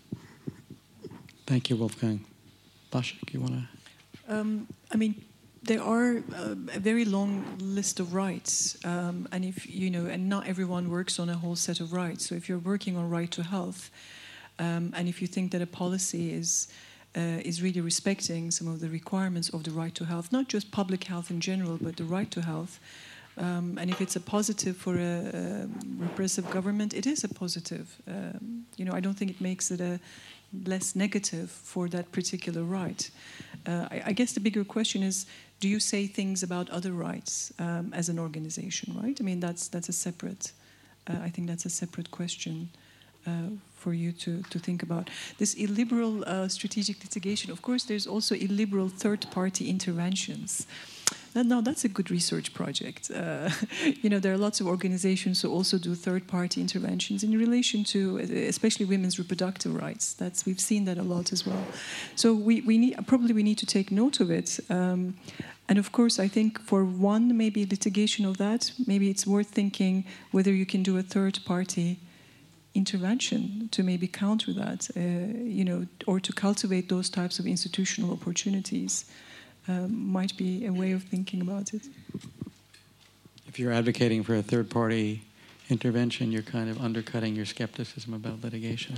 [1.46, 2.24] Thank you, Wolfgang.
[2.90, 3.68] Başak, you want to?
[4.28, 5.14] Um, I mean,
[5.66, 10.28] there are uh, a very long list of rights, um, and if you know, and
[10.28, 12.26] not everyone works on a whole set of rights.
[12.26, 13.90] So if you're working on right to health,
[14.58, 16.68] um, and if you think that a policy is
[17.16, 20.70] uh, is really respecting some of the requirements of the right to health, not just
[20.70, 22.78] public health in general, but the right to health.
[23.38, 27.94] Um, and if it's a positive for a, a, repressive government, it is a positive.
[28.08, 30.00] Um, you know, I don't think it makes it a
[30.64, 33.10] less negative for that particular right.
[33.66, 35.26] Uh, I, I, guess the bigger question is
[35.60, 39.16] do you say things about other rights um, as an organization, right?
[39.20, 40.52] I mean, that's, that's a separate,
[41.06, 42.68] uh, I think that's a separate question.
[43.26, 43.50] Uh,
[43.86, 45.10] for you to, to think about.
[45.38, 50.66] This illiberal uh, strategic litigation, of course, there's also illiberal third party interventions.
[51.34, 53.10] No, that's a good research project.
[53.10, 53.50] Uh,
[54.02, 58.18] you know, there are lots of organizations who also do third-party interventions in relation to,
[58.48, 60.14] especially women's reproductive rights.
[60.14, 61.64] That's we've seen that a lot as well.
[62.14, 64.58] So we, we need probably we need to take note of it.
[64.70, 65.16] Um,
[65.68, 70.04] and of course, I think for one maybe litigation of that, maybe it's worth thinking
[70.30, 71.98] whether you can do a third-party
[72.74, 75.00] intervention to maybe counter that, uh,
[75.42, 79.06] you know, or to cultivate those types of institutional opportunities
[79.68, 81.82] um, might be a way of thinking about it.
[83.46, 85.22] If you're advocating for a third party
[85.68, 88.96] intervention, you're kind of undercutting your skepticism about litigation.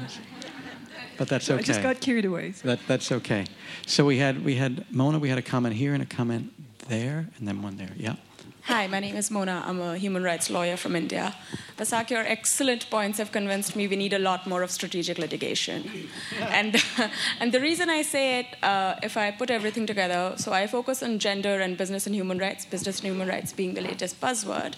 [1.17, 1.59] But that's okay.
[1.59, 2.53] I just got carried away.
[2.53, 2.69] So.
[2.69, 3.45] That, that's okay.
[3.87, 5.19] So we had we had Mona.
[5.19, 6.53] We had a comment here and a comment
[6.89, 7.91] there, and then one there.
[7.97, 8.17] Yeah.
[8.69, 9.65] Hi, my name is Mona.
[9.67, 11.35] I'm a human rights lawyer from India.
[11.79, 15.91] Başak, your excellent points have convinced me we need a lot more of strategic litigation.
[16.51, 16.77] and,
[17.41, 21.03] and the reason I say it, uh, if I put everything together, so I focus
[21.03, 24.75] on gender and business and human rights, business and human rights being the latest buzzword.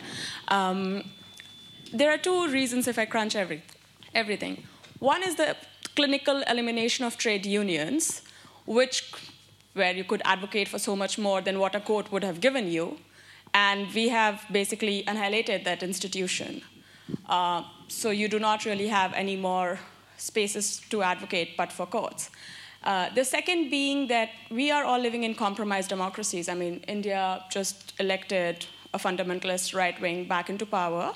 [0.47, 1.03] Um,
[1.93, 3.65] there are two reasons if I crunch every,
[4.15, 4.69] everything.
[5.01, 5.57] One is the
[5.97, 8.23] clinical elimination of trade unions,
[8.67, 9.11] which
[9.73, 12.71] where you could advocate for so much more than what a court would have given
[12.71, 12.99] you
[13.55, 16.63] and we have basically annihilated that institution.
[17.29, 19.79] Uh, so you do not really have any more
[20.17, 22.31] spaces to advocate but for courts.
[22.83, 26.49] Uh, the second being that we are all living in compromised democracies.
[26.49, 31.15] I mean, India just elected a fundamentalist right wing back into power.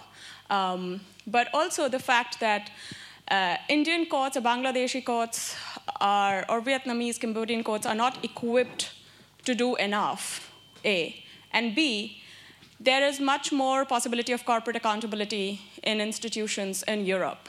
[0.50, 2.70] Um, but also the fact that
[3.28, 5.56] uh, Indian courts or Bangladeshi courts
[6.00, 8.92] are, or Vietnamese, Cambodian courts are not equipped
[9.46, 10.52] to do enough,
[10.84, 11.24] A.
[11.52, 12.22] And B,
[12.84, 17.48] there is much more possibility of corporate accountability in institutions in Europe.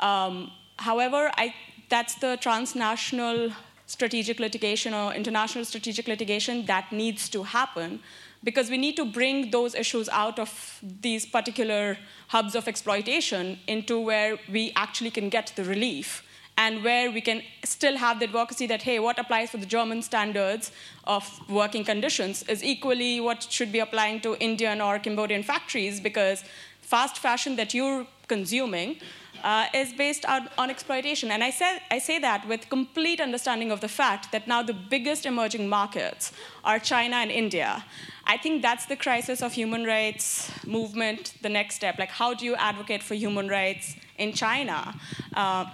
[0.00, 1.54] Um, however, I,
[1.88, 3.50] that's the transnational
[3.86, 8.00] strategic litigation or international strategic litigation that needs to happen
[8.42, 11.96] because we need to bring those issues out of these particular
[12.28, 16.22] hubs of exploitation into where we actually can get the relief
[16.56, 20.02] and where we can still have the advocacy that, hey, what applies for the German
[20.02, 20.70] standards
[21.04, 26.44] of working conditions is equally what should be applying to Indian or Cambodian factories because
[26.80, 28.96] fast fashion that you're consuming
[29.42, 31.30] uh, is based on, on, exploitation.
[31.30, 34.72] And I, said, I say that with complete understanding of the fact that now the
[34.72, 36.32] biggest emerging markets
[36.64, 37.84] are China and India.
[38.26, 41.98] I think that's the crisis of human rights movement, the next step.
[41.98, 44.94] Like, how do you advocate for human rights in China?
[45.34, 45.66] Uh,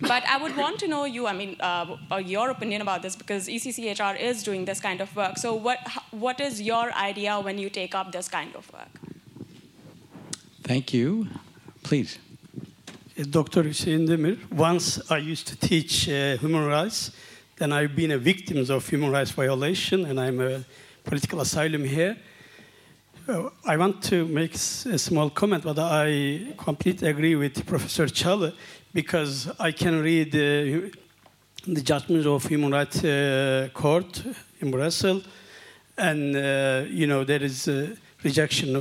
[0.00, 3.16] but I would want to know you, I mean, uh, uh your opinion about this
[3.16, 5.38] because ECCHR is doing this kind of work.
[5.38, 5.78] So, what,
[6.10, 8.88] what is your idea when you take up this kind of work?
[10.62, 11.28] Thank you.
[11.82, 12.18] Please.
[13.18, 13.62] Uh, Dr.
[13.62, 14.38] Hussein Demir.
[14.50, 17.12] Once I used to teach uh, human rights,
[17.56, 20.64] then I've been a victim of human rights violation, and I'm a
[21.04, 22.16] political asylum here.
[23.28, 28.52] Uh, I want to make a small comment, but I completely agree with Professor Çalı
[28.96, 30.88] because I can read uh,
[31.66, 34.22] the judgment of Human Rights uh, Court
[34.60, 35.22] in Brussels,
[35.98, 37.94] and uh, you know there is a
[38.24, 38.74] rejection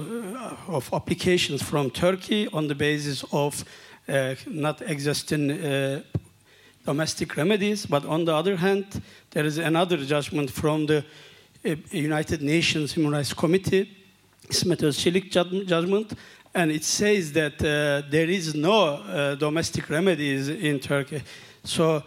[0.69, 3.65] of applications from Turkey on the basis of
[4.07, 6.01] uh, not existing uh,
[6.85, 7.85] domestic remedies.
[7.85, 8.85] But on the other hand,
[9.31, 11.03] there is another judgment from the
[11.65, 13.89] uh, United Nations Human Rights Committee,
[14.49, 16.13] Smetos Çelik judgment,
[16.55, 21.21] and it says that uh, there is no uh, domestic remedies in Turkey.
[21.65, 22.01] So,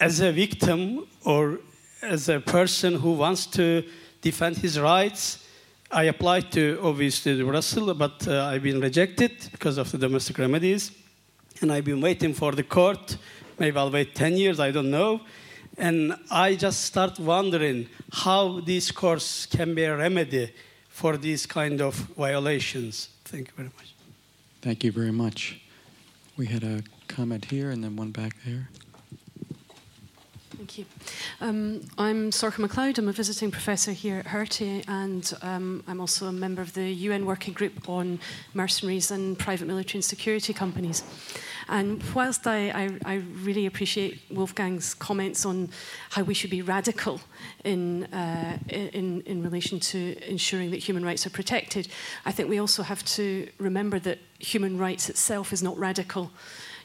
[0.00, 1.60] as a victim or
[2.02, 3.84] as a person who wants to
[4.22, 5.44] defend his rights,
[5.90, 10.38] I applied to obviously the Brussels, but uh, I've been rejected because of the domestic
[10.38, 10.90] remedies.
[11.60, 13.18] And I've been waiting for the court.
[13.58, 15.20] Maybe I'll wait 10 years, I don't know.
[15.76, 20.54] And I just start wondering how these courts can be a remedy
[20.88, 23.10] for these kind of violations.
[23.26, 23.94] Thank you very much.
[24.62, 25.60] Thank you very much.
[26.36, 28.68] We had a comment here and then one back there.
[30.56, 30.84] Thank you.
[31.40, 32.98] Um, I'm Sorcha MacLeod.
[32.98, 36.88] I'm a visiting professor here at Hertie, and um, I'm also a member of the
[36.90, 38.20] UN Working Group on
[38.54, 41.02] Mercenaries and Private Military and Security Companies.
[41.68, 45.70] And whilst I, I, I really appreciate Wolfgang's comments on
[46.10, 47.20] how we should be radical
[47.64, 51.88] in, uh, in, in relation to ensuring that human rights are protected,
[52.24, 56.30] I think we also have to remember that human rights itself is not radical.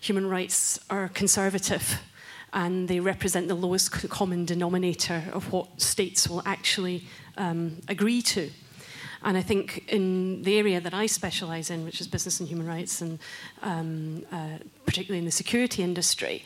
[0.02, 2.02] Human rights are conservative
[2.54, 7.04] and they represent the lowest common denominator of what states will actually
[7.38, 8.50] um, agree to.
[9.24, 12.68] And I think in the area that I specialise in, which is business and human
[12.68, 13.20] rights, and
[13.62, 16.44] um, uh, particularly in the security industry,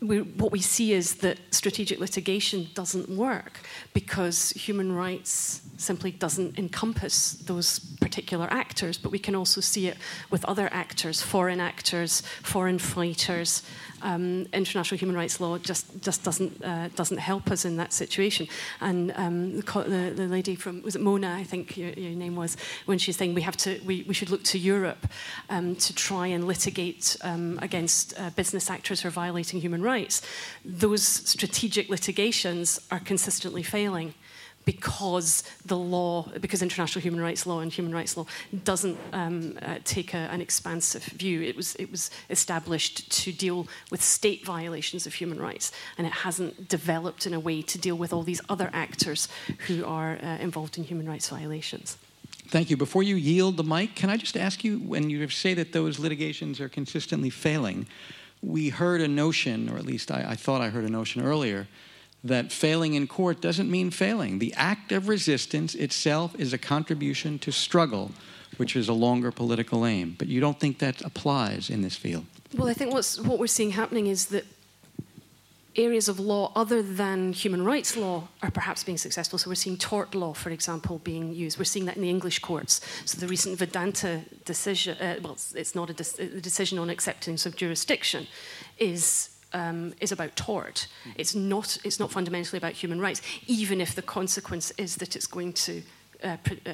[0.00, 3.60] we, what we see is that strategic litigation doesn't work
[3.94, 9.96] because human rights simply doesn't encompass those particular actors, but we can also see it
[10.30, 13.62] with other actors, foreign actors, foreign fighters,
[14.06, 18.46] um, international human rights law just just doesn't uh, doesn't help us in that situation.
[18.80, 22.56] And um, the, the, lady from was it Mona, I think your, your, name was,
[22.86, 25.08] when she's saying we have to we, we should look to Europe
[25.50, 30.22] um, to try and litigate um, against uh, business actors who are violating human rights.
[30.64, 34.14] Those strategic litigations are consistently failing.
[34.66, 38.26] Because the law, because international human rights law and human rights law
[38.64, 41.40] doesn't um, uh, take a, an expansive view.
[41.40, 46.12] It was, it was established to deal with state violations of human rights, and it
[46.12, 49.28] hasn't developed in a way to deal with all these other actors
[49.68, 51.96] who are uh, involved in human rights violations.
[52.48, 52.76] Thank you.
[52.76, 55.98] Before you yield the mic, can I just ask you when you say that those
[55.98, 57.86] litigations are consistently failing?
[58.42, 61.66] We heard a notion, or at least I, I thought I heard a notion earlier,
[62.28, 64.38] that failing in court doesn't mean failing.
[64.38, 68.12] The act of resistance itself is a contribution to struggle,
[68.56, 70.14] which is a longer political aim.
[70.18, 72.24] But you don't think that applies in this field?
[72.54, 74.44] Well, I think what's, what we're seeing happening is that
[75.76, 79.38] areas of law other than human rights law are perhaps being successful.
[79.38, 81.58] So we're seeing tort law, for example, being used.
[81.58, 82.80] We're seeing that in the English courts.
[83.04, 87.44] So the recent Vedanta decision, uh, well, it's not a, de- a decision on acceptance
[87.44, 88.26] of jurisdiction,
[88.78, 90.86] is um, is about tort.
[91.16, 95.26] It's not, it's not fundamentally about human rights, even if the consequence is that it's
[95.26, 95.82] going to
[96.22, 96.36] uh,
[96.66, 96.72] uh,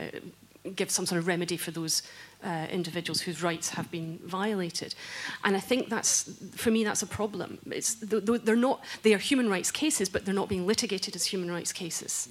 [0.77, 2.03] give some sort of remedy for those
[2.45, 4.95] uh, individuals whose rights have been violated.
[5.45, 7.59] And I think that's, for me, that's a problem.
[7.71, 11.51] It's, they're not, they are human rights cases, but they're not being litigated as human
[11.51, 12.29] rights cases.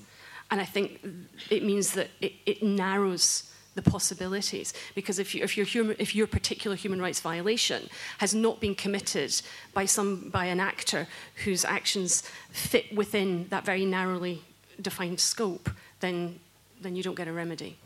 [0.49, 1.05] And I think
[1.49, 4.73] it means that it, it narrows the possibilities.
[4.95, 8.75] Because if, you, if, your human, if your particular human rights violation has not been
[8.75, 9.33] committed
[9.73, 11.07] by, some, by an actor
[11.45, 14.41] whose actions fit within that very narrowly
[14.81, 15.69] defined scope,
[15.99, 16.39] then
[16.81, 17.77] then you don't get a remedy.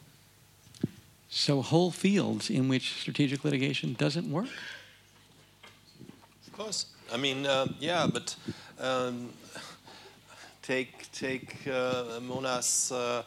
[1.29, 4.47] So, whole fields in which strategic litigation doesn't work?
[6.47, 6.85] Of course.
[7.11, 8.35] I mean, uh, yeah, but
[8.79, 9.29] um,
[10.61, 13.23] take take uh, Mona's uh,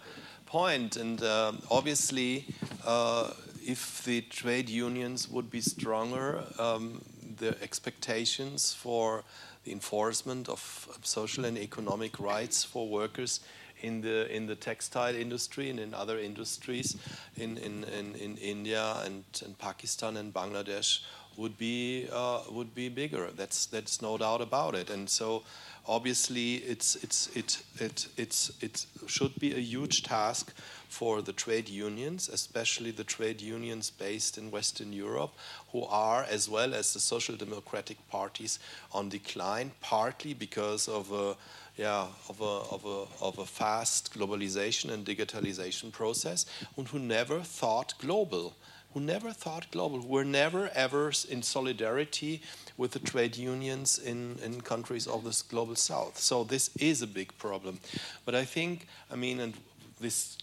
[0.49, 2.47] point, and uh, obviously,
[2.87, 3.31] uh,
[3.65, 7.03] if the trade unions would be stronger, um,
[7.37, 9.25] the expectations for
[9.65, 13.41] the enforcement of social and economic rights for workers
[13.83, 16.97] in the in the textile industry and in other industries
[17.37, 21.01] in in, in, in India and, and Pakistan and Bangladesh
[21.39, 23.29] would be uh, would be bigger.
[23.35, 24.91] That's that's no doubt about it.
[24.91, 25.45] And so
[25.87, 30.53] obviously it's it's it it it's it should be a huge task
[30.89, 35.33] for the trade unions, especially the trade unions based in Western Europe,
[35.73, 38.59] who are, as well as the social democratic parties,
[38.93, 41.37] on decline, partly because of a
[41.77, 42.45] yeah, of a,
[42.75, 46.45] of, a, of a fast globalization and digitalization process,
[46.77, 48.57] and who never thought global
[48.99, 52.43] who never thought global, who were never ever in solidarity
[52.77, 56.19] with the trade unions in, in countries of this global south.
[56.19, 57.79] So this is a big problem.
[58.25, 59.55] But I think, I mean, and
[60.01, 60.37] this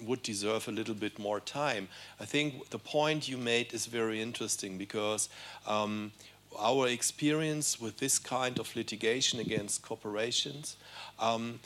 [0.00, 1.88] would deserve a little bit more time.
[2.20, 5.28] I think the point you made is very interesting because
[5.66, 6.12] um,
[6.60, 10.76] our experience with this kind of litigation against corporations
[11.18, 11.58] um,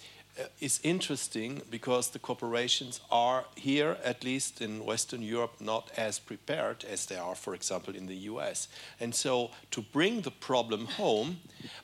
[0.60, 6.84] is interesting because the corporations are here, at least in Western Europe, not as prepared
[6.84, 8.68] as they are, for example, in the US.
[9.00, 11.38] And so to bring the problem home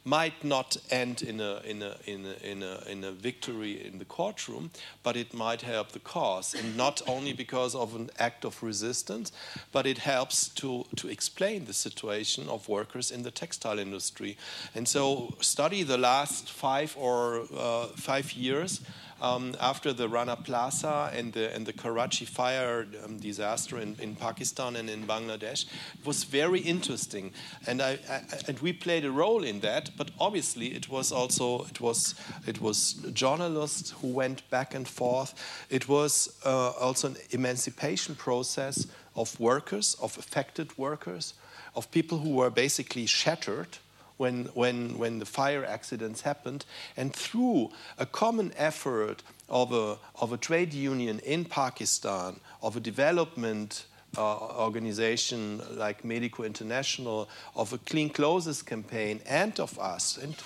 [0.05, 3.99] might not end in a, in a, in a, in a, in a victory in
[3.99, 4.71] the courtroom,
[5.03, 6.55] but it might help the cause.
[6.55, 9.33] And not only because of an act of resistance,
[9.73, 14.37] but it helps to, to explain the situation of workers in the textile industry.
[14.75, 18.81] And so study the last five or uh, five years years
[19.23, 24.17] um, after the Rana Plaza and the, and the Karachi fire um, disaster in, in
[24.17, 25.65] Pakistan and in Bangladesh.
[25.99, 27.33] It was very interesting,
[27.67, 29.91] and I, I, and we played a role in that.
[29.97, 32.17] But obviously, it was also it was
[32.47, 35.35] it was journalists who went back and forth.
[35.71, 41.35] It was uh, also an emancipation process of workers, of affected workers,
[41.77, 43.79] of people who were basically shattered
[44.23, 46.65] when, when, when the fire accidents happened.
[46.97, 52.81] And through a common effort of a, of a trade union in Pakistan, of a
[52.81, 53.87] development
[54.17, 60.19] uh, organization like Medico International, of a Clean Clothes campaign, and of us.
[60.19, 60.37] And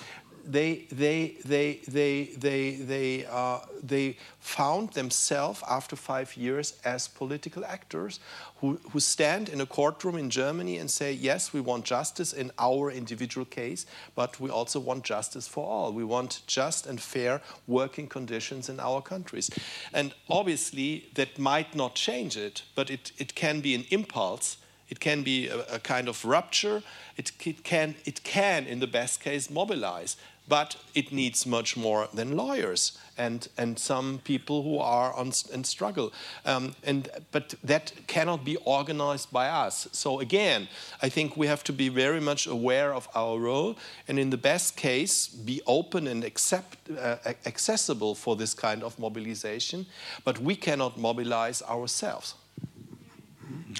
[0.47, 7.65] they, they, they, they, they, they, uh, they found themselves after five years as political
[7.65, 8.19] actors
[8.61, 12.51] who, who stand in a courtroom in Germany and say, yes, we want justice in
[12.57, 15.91] our individual case, but we also want justice for all.
[15.91, 19.49] We want just and fair working conditions in our countries.
[19.93, 24.57] And obviously, that might not change it, but it, it can be an impulse.
[24.89, 26.81] It can be a, a kind of rupture.
[27.17, 30.15] It, it, can, it can, in the best case, mobilize
[30.47, 35.65] but it needs much more than lawyers and, and some people who are on and
[35.65, 36.13] struggle.
[36.45, 39.87] Um, and, but that cannot be organized by us.
[39.91, 40.67] So again,
[41.01, 43.75] I think we have to be very much aware of our role
[44.07, 48.97] and in the best case, be open and accept, uh, accessible for this kind of
[48.99, 49.85] mobilization,
[50.23, 52.35] but we cannot mobilize ourselves.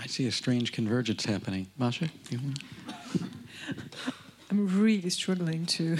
[0.03, 1.67] I see a strange convergence happening.
[1.79, 2.09] Başak?
[4.49, 5.97] I'm really struggling to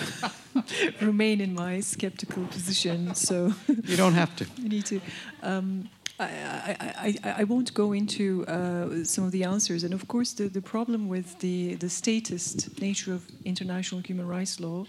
[1.01, 3.13] remain in my skeptical position.
[3.13, 4.45] So you don't have to.
[4.57, 5.01] you need to.
[5.43, 9.83] Um, I, I, I, I, won't go into uh, some of the answers.
[9.83, 14.59] And of course, the, the problem with the, the statist nature of international human rights
[14.59, 14.85] law,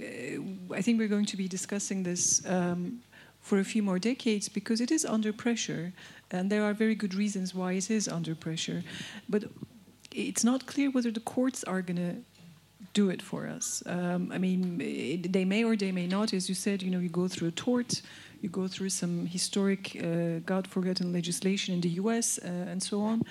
[0.00, 0.04] uh,
[0.74, 3.00] I think we're going to be discussing this um,
[3.42, 5.92] for a few more decades because it is under pressure.
[6.32, 8.82] And there are very good reasons why it is under pressure.
[9.28, 9.44] But
[10.10, 12.16] it's not clear whether the courts are going to
[12.96, 13.82] do it for us.
[13.84, 14.60] Um, I mean,
[15.36, 16.32] they may or they may not.
[16.32, 18.00] As you said, you know, you go through a tort,
[18.40, 22.38] you go through some historic, uh, God-forgotten legislation in the U.S.
[22.42, 23.22] Uh, and so on.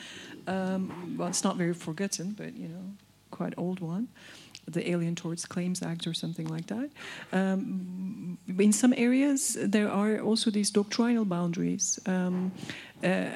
[0.47, 2.85] Um, well, it's not very forgotten, but you know,
[3.31, 4.07] quite old one.
[4.67, 6.89] The Alien Torts Claims Act or something like that.
[7.31, 8.37] Um,
[8.67, 11.99] in some areas, there are also these doctrinal boundaries.
[12.05, 12.51] Um,
[13.03, 13.29] uh,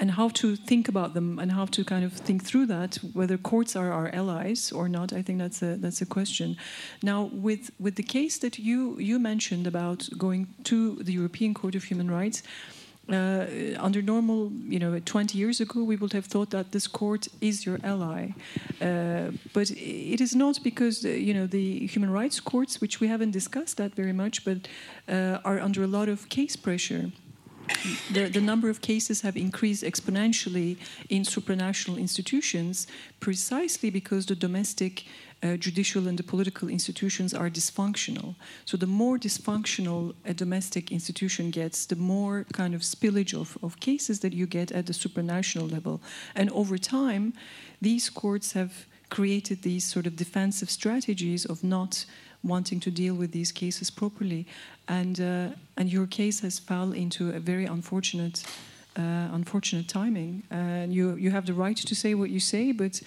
[0.00, 3.36] and how to think about them and how to kind of think through that whether
[3.36, 6.56] courts are our allies or not i think that's a that's a question
[7.02, 11.74] now with with the case that you you mentioned about going to the european court
[11.74, 12.42] of human rights
[13.12, 13.46] uh,
[13.78, 17.66] under normal, you know, 20 years ago, we would have thought that this court is
[17.66, 18.28] your ally.
[18.80, 23.08] Uh, but it is not because, uh, you know, the human rights courts, which we
[23.08, 24.68] haven't discussed that very much, but
[25.08, 27.10] uh, are under a lot of case pressure
[28.12, 30.76] the, the number of cases have increased exponentially
[31.08, 32.86] in supranational institutions
[33.20, 35.04] precisely because the domestic
[35.42, 38.34] uh, judicial and the political institutions are dysfunctional.
[38.64, 43.80] So the more dysfunctional a domestic institution gets, the more kind of spillage of, of
[43.80, 46.00] cases that you get at the supranational level.
[46.34, 47.32] And over time,
[47.80, 52.04] these courts have created these sort of defensive strategies of not
[52.42, 54.46] wanting to deal with these cases properly.
[54.88, 58.44] And, uh, and your case has fell into a very unfortunate,
[58.96, 60.42] uh, unfortunate timing.
[60.50, 63.02] And you, you have the right to say what you say, but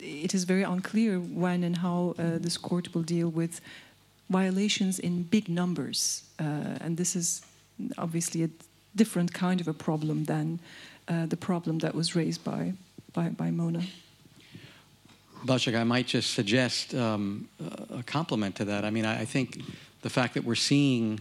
[0.00, 3.60] it is very unclear when and how uh, this court will deal with
[4.30, 6.22] violations in big numbers.
[6.38, 7.42] Uh, and this is
[7.96, 8.50] obviously a
[8.94, 10.60] different kind of a problem than
[11.08, 12.72] uh, the problem that was raised by,
[13.12, 13.82] by, by Mona.
[15.44, 17.48] Başak, I might just suggest um,
[17.90, 18.84] a compliment to that.
[18.84, 19.62] I mean, I, I think
[20.02, 21.20] the fact that we're seeing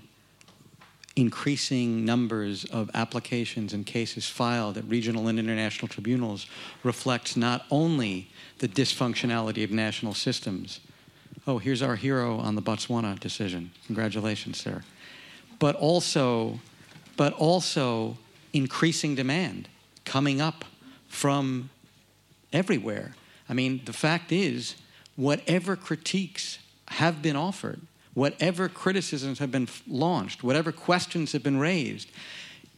[1.15, 6.45] increasing numbers of applications and cases filed at regional and international tribunals
[6.83, 8.27] reflects not only
[8.59, 10.79] the dysfunctionality of national systems.
[11.47, 13.71] Oh, here's our hero on the Botswana decision.
[13.87, 14.83] Congratulations, sir.
[15.59, 16.59] But also,
[17.15, 18.17] but also
[18.53, 19.67] increasing demand
[20.05, 20.65] coming up
[21.07, 21.69] from
[22.53, 23.15] everywhere.
[23.49, 24.75] I mean, the fact is,
[25.15, 26.59] whatever critiques
[26.89, 27.81] have been offered,
[28.13, 32.09] whatever criticisms have been launched, whatever questions have been raised,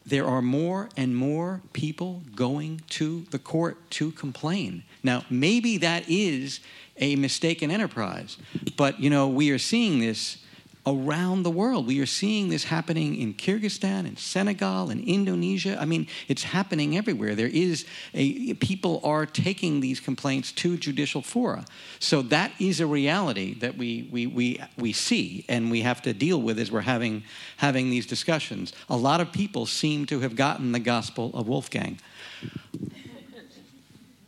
[0.06, 4.84] there are more and more people going to the court to complain.
[5.04, 6.60] Now, maybe that is
[6.98, 8.38] a mistaken enterprise,
[8.76, 10.38] but you know, we are seeing this
[10.86, 11.88] around the world.
[11.88, 15.78] We are seeing this happening in Kyrgyzstan, in Senegal, in Indonesia.
[15.80, 17.36] I mean, it's happening everywhere.
[17.36, 21.66] There is a people are taking these complaints to judicial fora.
[22.00, 26.14] So that is a reality that we we we we see and we have to
[26.14, 27.24] deal with as we're having
[27.58, 28.74] having these discussions.
[28.90, 32.00] A lot of people seem to have gotten the gospel of Wolfgang.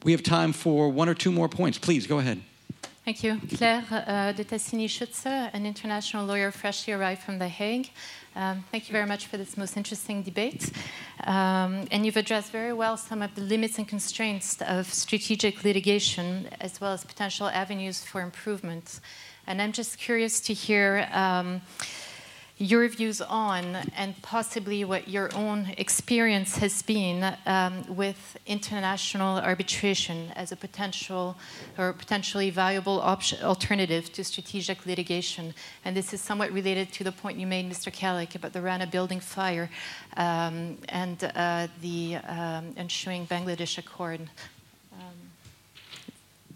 [0.03, 1.77] We have time for one or two more points.
[1.77, 2.41] Please go ahead.
[3.03, 3.41] Thank you.
[3.57, 7.89] Claire uh, de Tassini Schutze, an international lawyer freshly arrived from The Hague.
[8.35, 10.71] Um, thank you very much for this most interesting debate.
[11.23, 16.47] Um, and you've addressed very well some of the limits and constraints of strategic litigation,
[16.59, 18.99] as well as potential avenues for improvement.
[19.47, 21.09] And I'm just curious to hear.
[21.11, 21.61] Um,
[22.61, 30.31] your views on and possibly what your own experience has been um, with international arbitration
[30.35, 31.35] as a potential
[31.79, 35.55] or potentially valuable alternative to strategic litigation.
[35.83, 37.91] And this is somewhat related to the point you made, Mr.
[37.91, 39.71] Kaleck, about the Rana building fire
[40.15, 44.21] um, and uh, the um, ensuing Bangladesh Accord.
[44.93, 45.15] Um,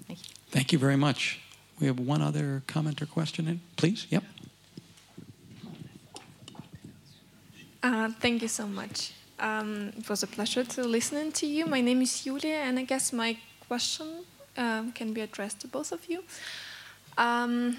[0.07, 0.35] thank you.
[0.51, 1.39] Thank you very much.
[1.79, 4.05] We have one other comment or question, in, please.
[4.11, 4.23] Yep.
[7.85, 9.13] Uh, thank you so much.
[9.39, 11.67] Um, it was a pleasure to listen to you.
[11.67, 13.37] My name is Julia, and I guess my
[13.67, 14.25] question
[14.57, 16.23] um, can be addressed to both of you.
[17.15, 17.77] Um,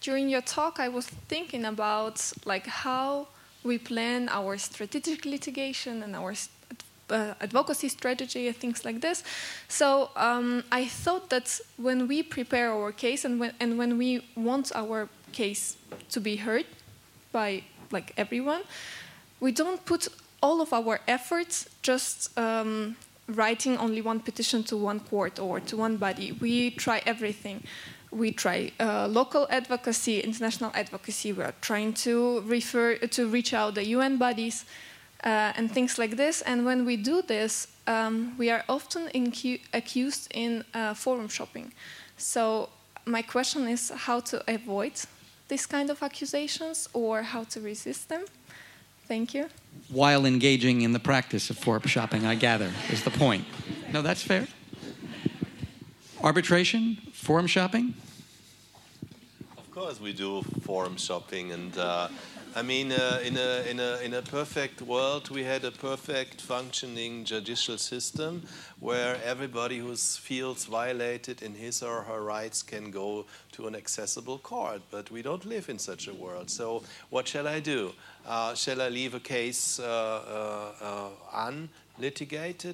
[0.00, 3.26] during your talk, I was thinking about like how
[3.64, 6.34] we plan our strategic litigation and our
[7.10, 9.24] uh, advocacy strategy and things like this.
[9.66, 14.24] So um, I thought that when we prepare our case and when, and when we
[14.36, 15.76] want our case
[16.10, 16.66] to be heard
[17.32, 18.62] by like everyone,
[19.40, 20.08] we don't put
[20.42, 22.96] all of our efforts just um,
[23.28, 26.32] writing only one petition to one court or to one body.
[26.32, 27.62] We try everything.
[28.10, 31.32] We try uh, local advocacy, international advocacy.
[31.32, 34.64] We are trying to refer to reach out the UN bodies
[35.24, 36.40] uh, and things like this.
[36.42, 39.08] And when we do this, um, we are often
[39.72, 41.72] accused in uh, forum shopping.
[42.16, 42.70] So
[43.04, 44.92] my question is how to avoid
[45.48, 48.24] this kind of accusations or how to resist them.
[49.08, 49.48] Thank you.
[49.88, 53.46] While engaging in the practice of forum shopping, I gather, is the point.
[53.90, 54.46] No, that's fair.
[56.22, 57.94] Arbitration, forum shopping?
[59.56, 62.08] Of course, we do forum shopping, and uh,
[62.58, 66.40] I mean, uh, in, a, in, a, in a perfect world, we had a perfect
[66.40, 68.42] functioning judicial system
[68.80, 74.38] where everybody who feels violated in his or her rights can go to an accessible
[74.38, 74.82] court.
[74.90, 76.50] But we don't live in such a world.
[76.50, 77.92] So, what shall I do?
[78.26, 81.68] Uh, shall I leave a case uh, uh, uh on?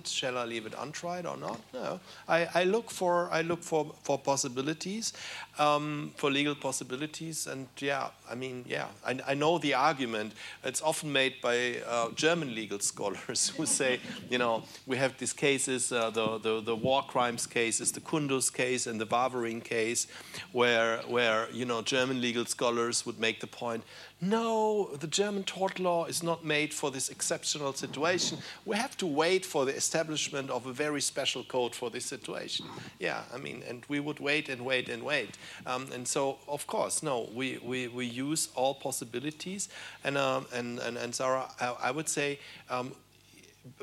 [0.04, 1.58] Shall I leave it untried or not?
[1.72, 1.98] No.
[2.28, 5.14] I, I look for I look for for possibilities,
[5.58, 10.32] um, for legal possibilities, and yeah, I mean, yeah, I, I know the argument.
[10.64, 14.00] It's often made by uh, German legal scholars who say,
[14.30, 18.52] you know, we have these cases, uh, the, the the war crimes cases, the Kunduz
[18.52, 20.06] case and the Varvarin case,
[20.52, 23.84] where where you know German legal scholars would make the point
[24.20, 28.38] no, the German tort law is not made for this exceptional situation.
[28.64, 32.66] We have to wait for the establishment of a very special code for this situation.
[32.98, 35.36] Yeah, I mean, and we would wait and wait and wait.
[35.66, 39.68] Um, and so, of course, no, we, we, we use all possibilities.
[40.02, 42.38] And, um, and, and, and Sarah, I, I would say
[42.70, 42.92] um,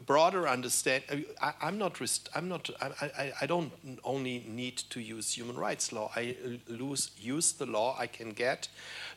[0.06, 1.04] broader understand.
[1.42, 2.00] I, am not.
[2.36, 2.70] I'm not.
[2.82, 3.72] I, I, I, don't
[4.04, 6.12] only need to use human rights law.
[6.16, 6.36] I
[6.68, 8.68] lose, use the law I can get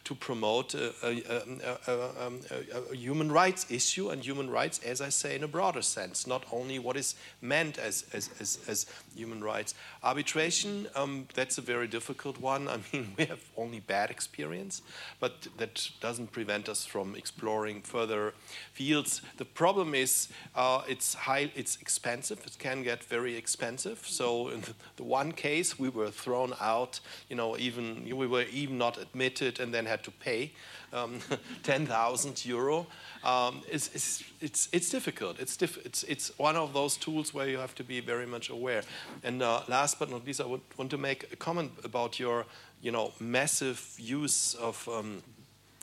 [0.05, 5.35] to promote a, a, a, a, human rights issue and human rights, as I say,
[5.35, 8.87] in a broader sense, not only what is meant as, as, as, as
[9.17, 9.75] human rights.
[10.03, 12.69] Arbitration, um, that's a very difficult one.
[12.75, 14.83] I mean, we have only bad experience,
[15.21, 18.35] but that doesn't prevent us from exploring further
[18.75, 19.23] fields.
[19.39, 22.41] The problem is uh, it's high, it's expensive.
[22.45, 24.05] It can get very expensive.
[24.07, 24.63] So in
[24.97, 27.01] the one case, we were thrown out.
[27.31, 30.51] You know, even we were even not admitted, and then had to pay
[30.93, 31.21] um,
[31.63, 32.87] 10,000 euro.
[33.23, 35.39] Um, it's, it's, it's, it's, difficult.
[35.39, 38.51] It's, diff it's, it's one of those tools where you have to be very much
[38.51, 38.83] aware.
[39.23, 42.45] And uh, last but not least, I would want to make a comment about your,
[42.83, 45.23] you know, massive use of um,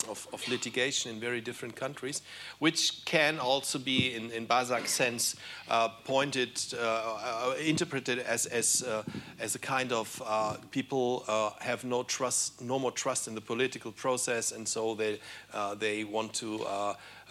[0.10, 2.22] of, of, litigation in very different countries,
[2.60, 4.46] which can also be, in, in
[4.88, 5.36] sense,
[5.70, 9.04] uh, pointed, uh, uh, interpreted as, as, uh,
[9.40, 13.42] as a kind of uh, people uh, have no trust, no more trust in the
[13.42, 15.20] political process, and so they,
[15.78, 16.66] they want to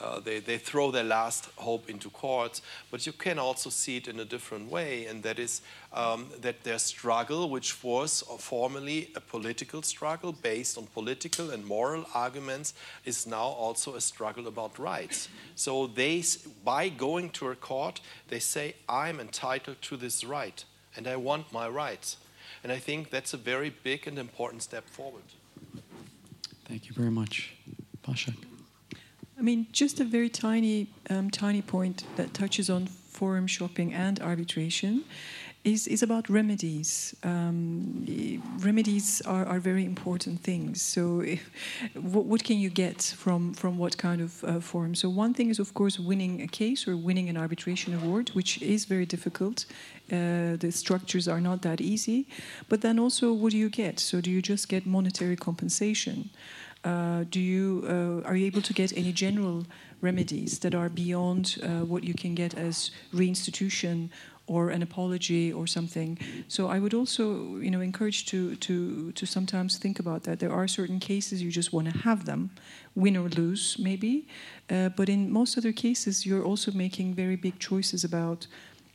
[0.01, 4.09] uh, they, they throw their last hope into courts, but you can also see it
[4.09, 5.61] in a different way, and that is
[5.93, 12.07] um, that their struggle, which was formerly a political struggle based on political and moral
[12.15, 12.75] arguments,
[13.05, 15.29] is now also a struggle about rights.
[15.55, 16.23] So they,
[16.65, 20.65] by going to a court, they say, I'm entitled to this right,
[20.97, 22.17] and I want my rights.
[22.63, 25.25] And I think that's a very big and important step forward.
[26.65, 27.55] Thank you very much.
[28.03, 28.50] Başak.
[29.41, 34.21] I mean, just a very tiny, um, tiny point that touches on forum shopping and
[34.21, 35.05] arbitration
[35.65, 37.17] is, is about remedies.
[37.23, 38.05] Um,
[38.59, 40.83] remedies are, are very important things.
[40.83, 41.51] So, if,
[41.95, 44.95] what, what, can you get from, from what kind of uh, forum?
[44.95, 48.61] So, one thing is, of course, winning a case or winning an arbitration award, which
[48.61, 49.65] is very difficult.
[50.13, 52.27] Uh, the structures are not that easy.
[52.69, 54.01] But then also, what do you get?
[54.01, 56.29] So, do you just get monetary compensation?
[56.85, 59.67] Uh, do you uh, are you able to get any general
[60.01, 64.09] remedies that are beyond uh, what you can get as reinstitution
[64.47, 66.19] or an apology or something?
[66.49, 70.39] So I would also, you know, encourage to to to sometimes think about that.
[70.39, 72.51] There are certain cases you just want to have them,
[72.95, 74.27] win or lose, maybe,
[74.71, 78.47] uh, but in most other cases you're also making very big choices about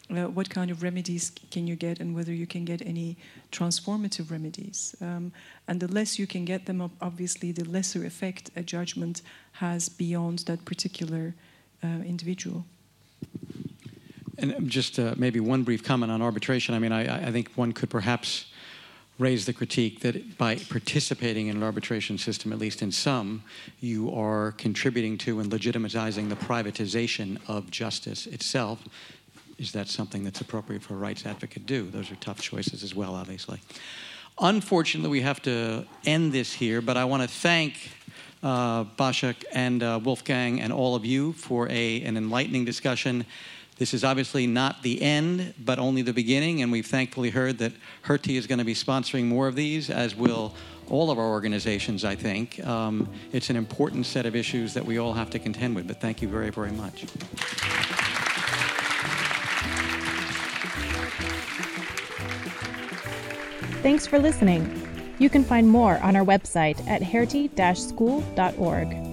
[0.10, 3.18] uh, what kind of remedies can you get and whether you can get any
[3.52, 4.95] transformative remedies.
[5.02, 5.32] Um,
[5.68, 9.22] and the less you can get them, obviously, the lesser effect a judgment
[9.53, 11.34] has beyond that particular
[11.84, 12.65] uh, individual.
[14.38, 16.76] And just uh, maybe one brief comment on arbitration.
[16.76, 18.48] I mean, I, I, think one could perhaps
[19.18, 23.44] raise the critique that by participating in an arbitration system, at least in some,
[23.80, 28.84] you are contributing to and legitimizing the privatization of justice itself
[29.57, 31.90] is that something that's appropriate for a rights advocate to do?
[31.90, 33.60] Those are tough choices as well, obviously.
[34.40, 37.91] Unfortunately, we have to end this here, but I want to thank
[38.44, 43.26] uh, Başak and uh, Wolfgang and all of you for a, an enlightening discussion.
[43.77, 47.73] This is obviously not the end, but only the beginning, and we've thankfully heard that
[48.03, 50.53] Hertie is going to be sponsoring more of these, as will
[50.90, 52.65] all of our organizations, I think.
[52.65, 55.99] Um, it's an important set of issues that we all have to contend with, but
[55.99, 57.06] thank you very, very much.
[63.86, 64.66] Thanks for listening.
[65.20, 69.05] You can find more on our website at hertie-school.org.